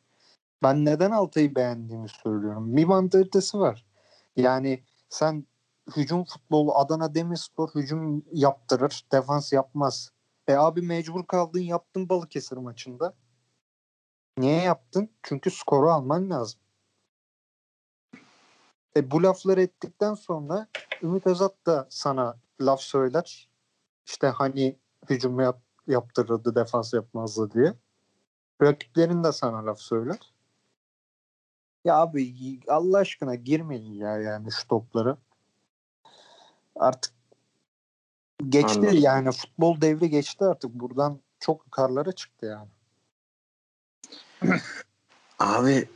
Ben 0.64 0.86
neden 0.86 1.12
Altay'ı 1.12 1.56
beğendiğimi 1.56 2.10
söylüyorum. 2.10 2.78
Bir 2.78 2.86
mantalitesi 2.86 3.60
var. 3.60 3.86
Yani 4.36 4.84
sen 5.10 5.46
hücum 5.96 6.24
futbolu 6.26 6.76
Adana 6.76 7.16
Demirspor 7.16 7.70
hücum 7.70 8.24
yaptırır, 8.32 9.06
defans 9.12 9.54
yapmaz. 9.54 10.12
E 10.48 10.54
abi 10.54 10.82
mecbur 10.82 11.26
kaldın 11.26 11.60
yaptın 11.60 12.10
Balıkesir 12.10 12.58
maçında. 12.58 13.14
Niye 14.38 14.62
yaptın? 14.62 15.10
Çünkü 15.24 15.52
skoru 15.52 15.92
alman 15.92 16.30
lazım. 16.30 16.60
E 18.96 19.12
bu 19.12 19.24
lafları 19.24 19.62
ettikten 19.62 20.14
sonra 20.14 20.68
Ümit 21.04 21.28
Özat 21.28 21.66
da 21.66 21.88
sana 21.90 22.40
laf 22.62 22.82
söyler. 22.82 23.50
İşte 24.06 24.28
hani 24.28 24.80
hücum 25.10 25.40
yap, 25.40 25.62
yaptırırdı 25.88 26.56
defans 26.56 26.94
yapmazdı 26.94 27.52
diye. 27.52 27.74
Rakiplerin 28.62 29.24
de 29.24 29.32
sana 29.32 29.66
laf 29.66 29.80
söyler. 29.80 30.34
Ya 31.86 31.98
abi 31.98 32.60
Allah 32.68 32.98
aşkına 32.98 33.36
girmeyin 33.36 33.94
ya 33.94 34.18
yani 34.18 34.52
şu 34.52 34.68
topları. 34.68 35.18
Artık 36.76 37.14
geçti 38.50 38.80
Anladım. 38.80 39.02
yani 39.02 39.32
futbol 39.32 39.82
devri 39.82 40.10
geçti 40.10 40.46
artık. 40.46 40.74
Buradan 40.74 41.20
çok 41.40 41.66
yukarılara 41.66 42.12
çıktı 42.12 42.46
yani. 42.46 42.70
Abi 45.40 45.88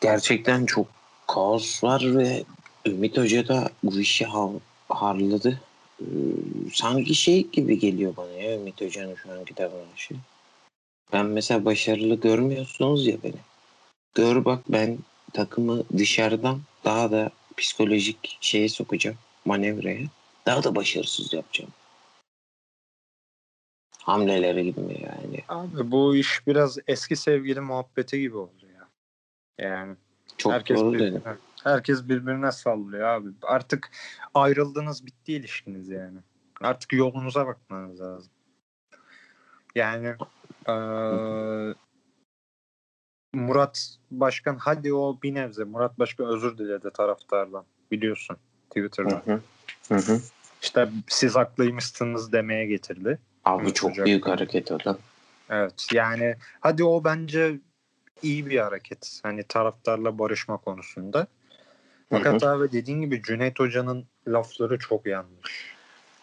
gerçekten 0.00 0.66
çok 0.66 0.86
kaos 1.26 1.84
var 1.84 2.02
ve 2.16 2.44
Ümit 2.86 3.18
Hoca 3.18 3.48
da 3.48 3.70
bu 3.82 4.00
işi 4.00 4.24
ha- 4.24 4.50
harladı. 4.88 5.60
Ee, 6.00 6.04
sanki 6.72 7.14
şey 7.14 7.46
gibi 7.50 7.78
geliyor 7.78 8.16
bana 8.16 8.32
ya 8.32 8.54
Ümit 8.54 8.80
Hoca'nın 8.80 9.14
şu 9.14 9.32
anki 9.32 9.56
davranışı. 9.56 10.14
Ben 11.12 11.26
mesela 11.26 11.64
başarılı 11.64 12.14
görmüyorsunuz 12.14 13.06
ya 13.06 13.16
beni. 13.22 13.34
Gör 14.14 14.44
bak 14.44 14.62
ben 14.68 14.98
takımı 15.32 15.82
dışarıdan 15.98 16.60
daha 16.84 17.10
da 17.10 17.30
psikolojik 17.56 18.38
şeye 18.40 18.68
sokacağım 18.68 19.16
manevraya. 19.48 20.06
Daha 20.46 20.64
da 20.64 20.74
başarısız 20.74 21.32
yapacağım. 21.32 21.70
Hamleleri 24.02 24.64
gibi 24.64 25.00
yani? 25.02 25.44
Abi 25.48 25.90
bu 25.90 26.16
iş 26.16 26.46
biraz 26.46 26.78
eski 26.86 27.16
sevgili 27.16 27.60
muhabbeti 27.60 28.20
gibi 28.20 28.36
oldu 28.36 28.66
ya. 28.74 28.88
Yani 29.68 29.96
Çok 30.36 30.52
herkes 30.52 30.80
doğru 30.80 30.92
birbirine, 30.92 31.24
dedin. 31.24 31.38
herkes 31.64 32.04
birbirine 32.04 32.52
sallıyor 32.52 33.08
abi. 33.08 33.28
Artık 33.42 33.90
ayrıldınız 34.34 35.06
bitti 35.06 35.32
ilişkiniz 35.32 35.88
yani. 35.88 36.18
Artık 36.60 36.92
yolunuza 36.92 37.46
bakmanız 37.46 38.00
lazım. 38.00 38.32
Yani 39.74 40.14
eee, 40.68 41.74
Murat 43.34 43.98
Başkan 44.10 44.56
hadi 44.56 44.94
o 44.94 45.18
bir 45.22 45.34
nebze. 45.34 45.64
Murat 45.64 45.98
Başkan 45.98 46.26
özür 46.26 46.58
diledi 46.58 46.90
taraftardan. 46.90 47.64
Biliyorsun 47.90 48.36
Twitter'da. 48.70 49.22
Hı 49.26 49.32
hı. 49.32 49.40
Hı 49.88 49.94
hı. 49.94 50.20
İşte 50.62 50.88
siz 51.08 51.36
haklıymışsınız 51.36 52.32
demeye 52.32 52.66
getirdi. 52.66 53.18
Abi 53.44 53.64
Evet, 53.64 53.76
çok 53.76 53.96
büyük 53.96 54.26
hareket 54.26 54.72
o 54.72 54.84
da. 54.84 54.98
Evet 55.50 55.86
yani 55.92 56.36
hadi 56.60 56.84
o 56.84 57.04
bence 57.04 57.56
iyi 58.22 58.46
bir 58.46 58.58
hareket. 58.58 59.20
Hani 59.22 59.42
taraftarla 59.42 60.18
barışma 60.18 60.56
konusunda. 60.56 61.26
Fakat 62.10 62.42
abi 62.42 62.72
dediğin 62.72 63.00
gibi 63.00 63.22
Cüneyt 63.22 63.58
Hoca'nın 63.58 64.06
lafları 64.28 64.78
çok 64.78 65.06
yanlış. 65.06 65.78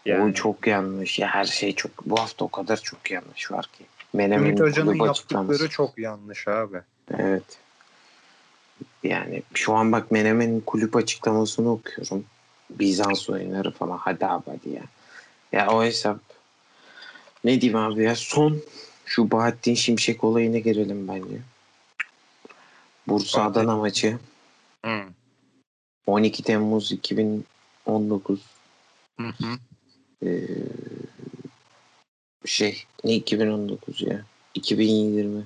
O 0.10 0.32
çok 0.34 0.68
yanlış. 0.68 1.20
Ya 1.20 1.28
her 1.28 1.46
şey 1.46 1.76
çok 1.76 2.06
bu 2.06 2.20
hafta 2.20 2.46
o 2.46 2.48
kadar 2.48 2.78
çok 2.78 3.12
yanlış 3.12 3.52
var 3.52 3.70
ki. 3.74 3.86
Menemen'in 4.14 4.56
Cüneyt 4.56 4.72
Hoca'nın 4.72 5.06
yaptıkları 5.06 5.70
çok 5.70 5.98
yanlış 5.98 6.48
abi. 6.48 6.82
Evet. 7.18 7.60
Yani 9.04 9.44
şu 9.54 9.74
an 9.74 9.92
bak 9.92 10.12
Menemen'in 10.12 10.62
kulüp 10.62 10.96
açıklamasını 10.96 11.72
okuyorum. 11.72 12.26
Bizans 12.70 13.30
oyunları 13.30 13.72
falan. 13.72 13.98
Hadi 13.98 14.26
abi 14.26 14.44
hadi 14.46 14.70
ya. 14.76 14.84
Ya 15.52 15.70
o 15.70 15.84
hesap 15.84 16.20
ne 17.44 17.62
diyeyim 17.62 17.80
abi 17.80 18.04
ya 18.04 18.16
son 18.16 18.62
şu 19.06 19.32
Bahattin 19.32 19.74
Şimşek 19.76 20.24
olayına 20.24 20.58
girelim 20.58 21.08
bence. 21.08 21.42
Bursa 23.08 23.40
Bahattin. 23.40 23.60
Adana 23.60 23.78
maçı 23.78 24.20
Hı. 24.86 25.02
12 26.08 26.44
Temmuz 26.44 26.92
2019 26.92 28.40
Hı 29.20 29.28
hı. 29.28 29.58
Ee, 30.26 30.48
şey 32.46 32.84
ne 33.04 33.14
2019 33.16 34.02
ya 34.02 34.26
2020 34.54 35.44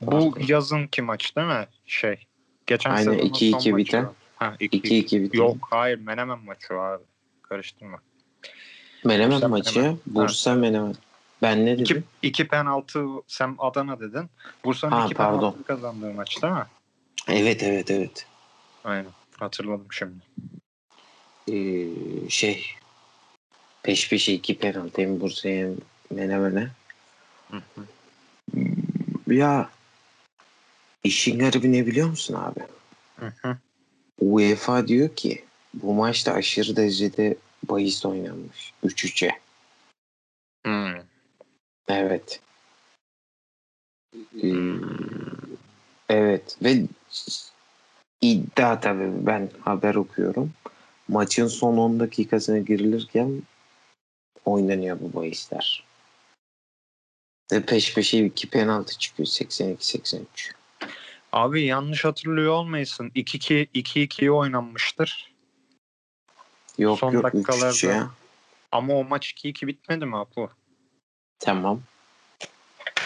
Bu 0.00 0.10
Pardon. 0.10 0.34
yazınki 0.48 1.02
maç 1.02 1.36
değil 1.36 1.46
mi? 1.46 1.66
Şey. 1.86 2.26
Geçen 2.66 2.90
Aynen, 2.90 3.12
sezonun 3.12 3.30
2-2 3.30 3.50
son 3.50 3.58
maçı 3.58 3.76
biten. 3.76 4.08
Ha 4.40 4.56
2 4.60 4.76
2-2 4.78 5.22
bitti. 5.22 5.36
Yok 5.36 5.68
hayır 5.70 5.98
Menemen 5.98 6.38
maçı 6.38 6.74
abi. 6.74 7.04
Karıştırma. 7.42 7.98
Menemen 9.04 9.36
Bursa 9.36 9.48
maçı 9.48 9.78
Menemen. 9.78 9.98
Bursa 10.06 10.54
Menemen 10.54 10.94
ben 11.42 11.66
ne 11.66 11.72
İki, 11.72 11.94
dedim 11.94 12.04
iki 12.22 12.48
penaltı 12.48 13.06
sen 13.26 13.54
Adana 13.58 14.00
dedin. 14.00 14.30
Bursa'nın 14.64 15.04
iki 15.04 15.14
pardon. 15.14 15.38
penaltı 15.38 15.64
kazandığı 15.64 16.12
maç 16.12 16.42
değil 16.42 16.54
mi? 16.54 16.66
evet 17.28 17.62
evet 17.62 17.90
evet 17.90 18.26
Aynen. 18.84 19.12
Hatırladım 19.38 19.86
şimdi. 19.90 20.24
Ee, 21.48 22.28
şey 22.28 22.66
peş 23.82 24.10
peşe 24.10 24.32
iki 24.32 24.58
penaltı 24.58 25.02
hem 25.02 25.20
Bursa'ya 25.20 25.66
hem 25.66 25.76
Menemen'e 26.10 26.70
Hı 27.50 27.62
hı. 27.74 27.86
ya 29.34 29.70
işin 31.04 31.38
garibi 31.38 31.72
ne 31.72 31.86
biliyor 31.86 32.08
musun 32.08 32.34
abi 32.34 32.60
Hı 33.16 33.32
hı. 33.42 33.58
UEFA 34.20 34.88
diyor 34.88 35.08
ki 35.16 35.44
bu 35.74 35.94
maçta 35.94 36.32
aşırı 36.32 36.76
derecede 36.76 37.36
bahis 37.68 38.06
oynanmış 38.06 38.72
3-3'e 38.84 39.30
Hmm. 40.66 40.94
Evet. 41.88 42.40
Ee, 44.42 44.50
evet 46.08 46.56
ve 46.62 46.82
iddia 48.20 48.80
tabii 48.80 49.26
ben 49.26 49.50
haber 49.60 49.94
okuyorum. 49.94 50.52
Maçın 51.08 51.46
son 51.46 51.76
10 51.76 52.00
dakikasına 52.00 52.58
girilirken 52.58 53.42
oynanıyor 54.44 55.00
bu 55.00 55.20
bahisler. 55.20 55.84
Ve 57.52 57.62
peş 57.62 57.94
peşe 57.94 58.24
iki 58.24 58.50
penaltı 58.50 58.98
çıkıyor 58.98 59.26
82-83. 59.26 60.24
Abi 61.32 61.64
yanlış 61.64 62.04
hatırlıyor 62.04 62.52
olmayasın. 62.52 63.10
2-2 63.14 63.66
2-2'ye 63.74 64.30
oynanmıştır. 64.30 65.32
Yok 66.78 66.98
Son 66.98 67.12
yok 67.12 67.24
3-3 67.24 67.32
dakikalarda- 67.34 67.86
ya. 67.86 68.10
Ama 68.72 68.94
o 68.94 69.04
maç 69.04 69.30
2-2 69.32 69.66
bitmedi 69.66 70.06
mi 70.06 70.16
Apo? 70.16 70.50
Tamam. 71.38 71.80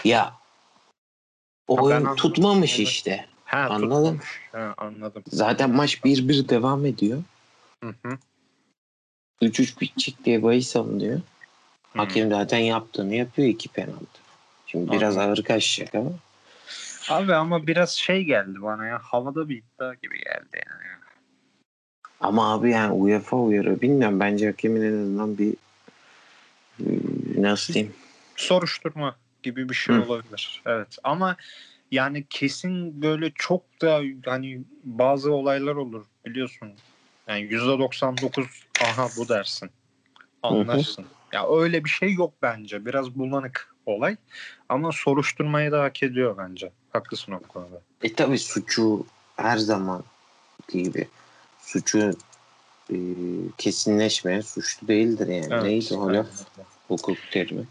Ya 0.04 0.34
ben 1.68 1.74
oyun 1.74 1.96
anladım. 1.96 2.16
tutmamış 2.16 2.78
Evet. 2.78 2.88
işte. 2.88 3.26
He 3.44 3.56
Anladım. 3.56 3.90
tutmamış. 3.90 4.40
He, 4.52 4.58
anladım. 4.58 5.22
Zaten 5.26 5.70
maç 5.70 6.04
1-1 6.04 6.48
devam 6.48 6.86
ediyor. 6.86 7.22
Hı 7.84 7.94
hı. 8.02 8.18
3-3 9.42 9.80
bitecek 9.80 10.24
diye 10.24 10.42
bahis. 10.42 10.74
Hı. 10.74 11.20
Hakem 11.94 12.30
zaten 12.30 12.58
yaptığını 12.58 13.14
yapıyor 13.14 13.48
iki 13.48 13.68
penaltı. 13.68 14.20
Şimdi 14.66 14.92
biraz 14.92 15.16
Anladım. 15.16 15.30
ağır 15.30 15.42
kaçacak 15.44 15.94
ama. 15.94 16.10
Abi 17.08 17.34
ama 17.34 17.66
biraz 17.66 17.90
şey 17.90 18.24
geldi 18.24 18.62
bana 18.62 18.86
ya. 18.86 18.98
Havada 19.02 19.48
bir 19.48 19.56
iddia 19.56 19.94
gibi 19.94 20.18
geldi 20.18 20.62
yani. 20.66 20.84
Ama 22.20 22.54
abi 22.54 22.70
yani 22.70 22.92
UEFA 22.92 23.36
uyarıyor. 23.36 23.80
Bilmiyorum 23.80 24.20
bence 24.20 24.46
hakemin 24.46 24.82
en 24.82 24.92
azından 24.92 25.38
bir 25.38 25.54
nasıl 27.36 27.74
diyeyim. 27.74 27.94
Soruşturma 28.36 29.16
gibi 29.42 29.68
bir 29.68 29.74
şey 29.74 29.96
Hı. 29.96 30.02
olabilir. 30.02 30.62
Evet 30.66 30.98
ama 31.04 31.36
yani 31.90 32.26
kesin 32.30 33.02
böyle 33.02 33.30
çok 33.34 33.82
da 33.82 34.00
hani 34.24 34.62
bazı 34.84 35.32
olaylar 35.32 35.74
olur 35.74 36.06
biliyorsun. 36.26 36.72
Yani 37.28 37.40
%99 37.40 38.46
aha 38.84 39.08
bu 39.16 39.28
dersin. 39.28 39.70
Anlarsın. 40.42 41.06
Ya 41.34 41.46
öyle 41.50 41.84
bir 41.84 41.90
şey 41.90 42.12
yok 42.12 42.34
bence. 42.42 42.86
Biraz 42.86 43.14
bulanık 43.14 43.74
olay. 43.86 44.16
Ama 44.68 44.92
soruşturmayı 44.92 45.72
da 45.72 45.82
hak 45.82 46.02
ediyor 46.02 46.38
bence. 46.38 46.72
Haklısın 46.92 47.32
o 47.32 47.40
konuda. 47.40 47.80
E 48.02 48.12
tabi 48.14 48.38
suçu 48.38 49.06
her 49.36 49.56
zaman 49.58 50.04
gibi 50.68 51.08
suçu 51.60 52.10
e, 52.90 52.96
kesinleşmeyen 53.58 54.40
suçlu 54.40 54.88
değildir 54.88 55.26
yani. 55.28 55.48
Evet, 55.50 55.62
Neydi 55.62 55.94
o 55.94 56.08
öyle. 56.08 56.24
Hukuk 56.88 57.18
terimi. 57.30 57.64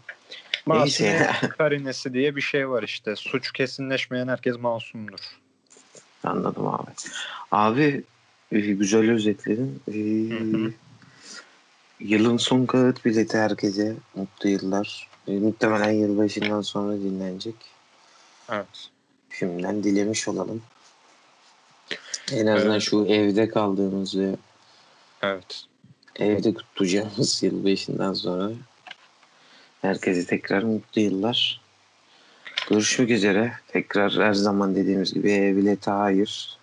Masumiyet 0.66 1.30
karinesi 1.58 2.14
diye 2.14 2.36
bir 2.36 2.40
şey 2.40 2.68
var 2.68 2.82
işte. 2.82 3.16
Suç 3.16 3.52
kesinleşmeyen 3.52 4.28
herkes 4.28 4.58
masumdur. 4.58 5.20
Anladım 6.24 6.66
abi. 6.66 6.90
Abi 7.50 8.04
e, 8.52 8.60
güzel 8.60 9.10
özetledin. 9.10 9.82
E, 9.88 9.92
Hı 10.34 10.56
hı. 10.56 10.72
Yılın 12.04 12.36
son 12.36 12.66
kağıt 12.66 13.04
bileti 13.04 13.38
herkese. 13.38 13.94
Mutlu 14.14 14.48
yıllar. 14.48 15.08
E, 15.28 15.32
muhtemelen 15.32 15.90
yılbaşından 15.90 16.60
sonra 16.60 16.92
dinlenecek. 16.92 17.54
Evet. 18.50 18.90
Şimdiden 19.30 19.84
dilemiş 19.84 20.28
olalım. 20.28 20.62
En 22.32 22.46
azından 22.46 22.72
Evet. 22.72 22.82
şu 22.82 23.06
evde 23.06 23.48
kaldığımız 23.48 24.18
ve 24.18 24.36
Evet. 25.22 25.64
evde 26.16 26.54
kutlayacağımız 26.54 27.42
yılbaşından 27.42 28.12
sonra 28.12 28.50
herkese 29.82 30.26
tekrar 30.26 30.62
mutlu 30.62 31.00
yıllar. 31.00 31.60
Görüşmek 32.70 33.10
üzere. 33.10 33.52
Tekrar 33.68 34.12
her 34.12 34.34
zaman 34.34 34.74
dediğimiz 34.74 35.14
gibi 35.14 35.32
ev 35.32 35.56
bileti 35.56 35.90
hayır. 35.90 36.58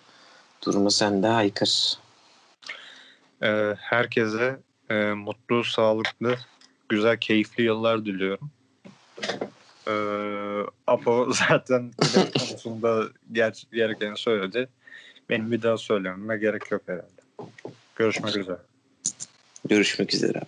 Durumu 0.66 0.90
sen 0.90 1.22
de 1.22 1.26
haykır. 1.26 1.98
Ee, 3.42 3.74
herkese 3.78 4.58
e, 4.92 5.12
mutlu, 5.14 5.64
sağlıklı, 5.64 6.36
güzel, 6.88 7.16
keyifli 7.20 7.62
yıllar 7.64 8.04
diliyorum. 8.04 8.50
Ee, 9.88 10.62
Apo 10.86 11.32
zaten 11.48 11.92
konusunda 12.38 13.04
ger- 13.32 13.74
gerekeni 13.76 14.16
söyledi. 14.16 14.68
Benim 15.30 15.50
bir 15.52 15.62
daha 15.62 15.76
söylememe 15.76 16.36
gerek 16.36 16.70
yok 16.70 16.82
herhalde. 16.86 17.22
Görüşmek 17.96 18.36
üzere. 18.36 18.58
Görüşmek 19.68 20.14
üzere. 20.14 20.40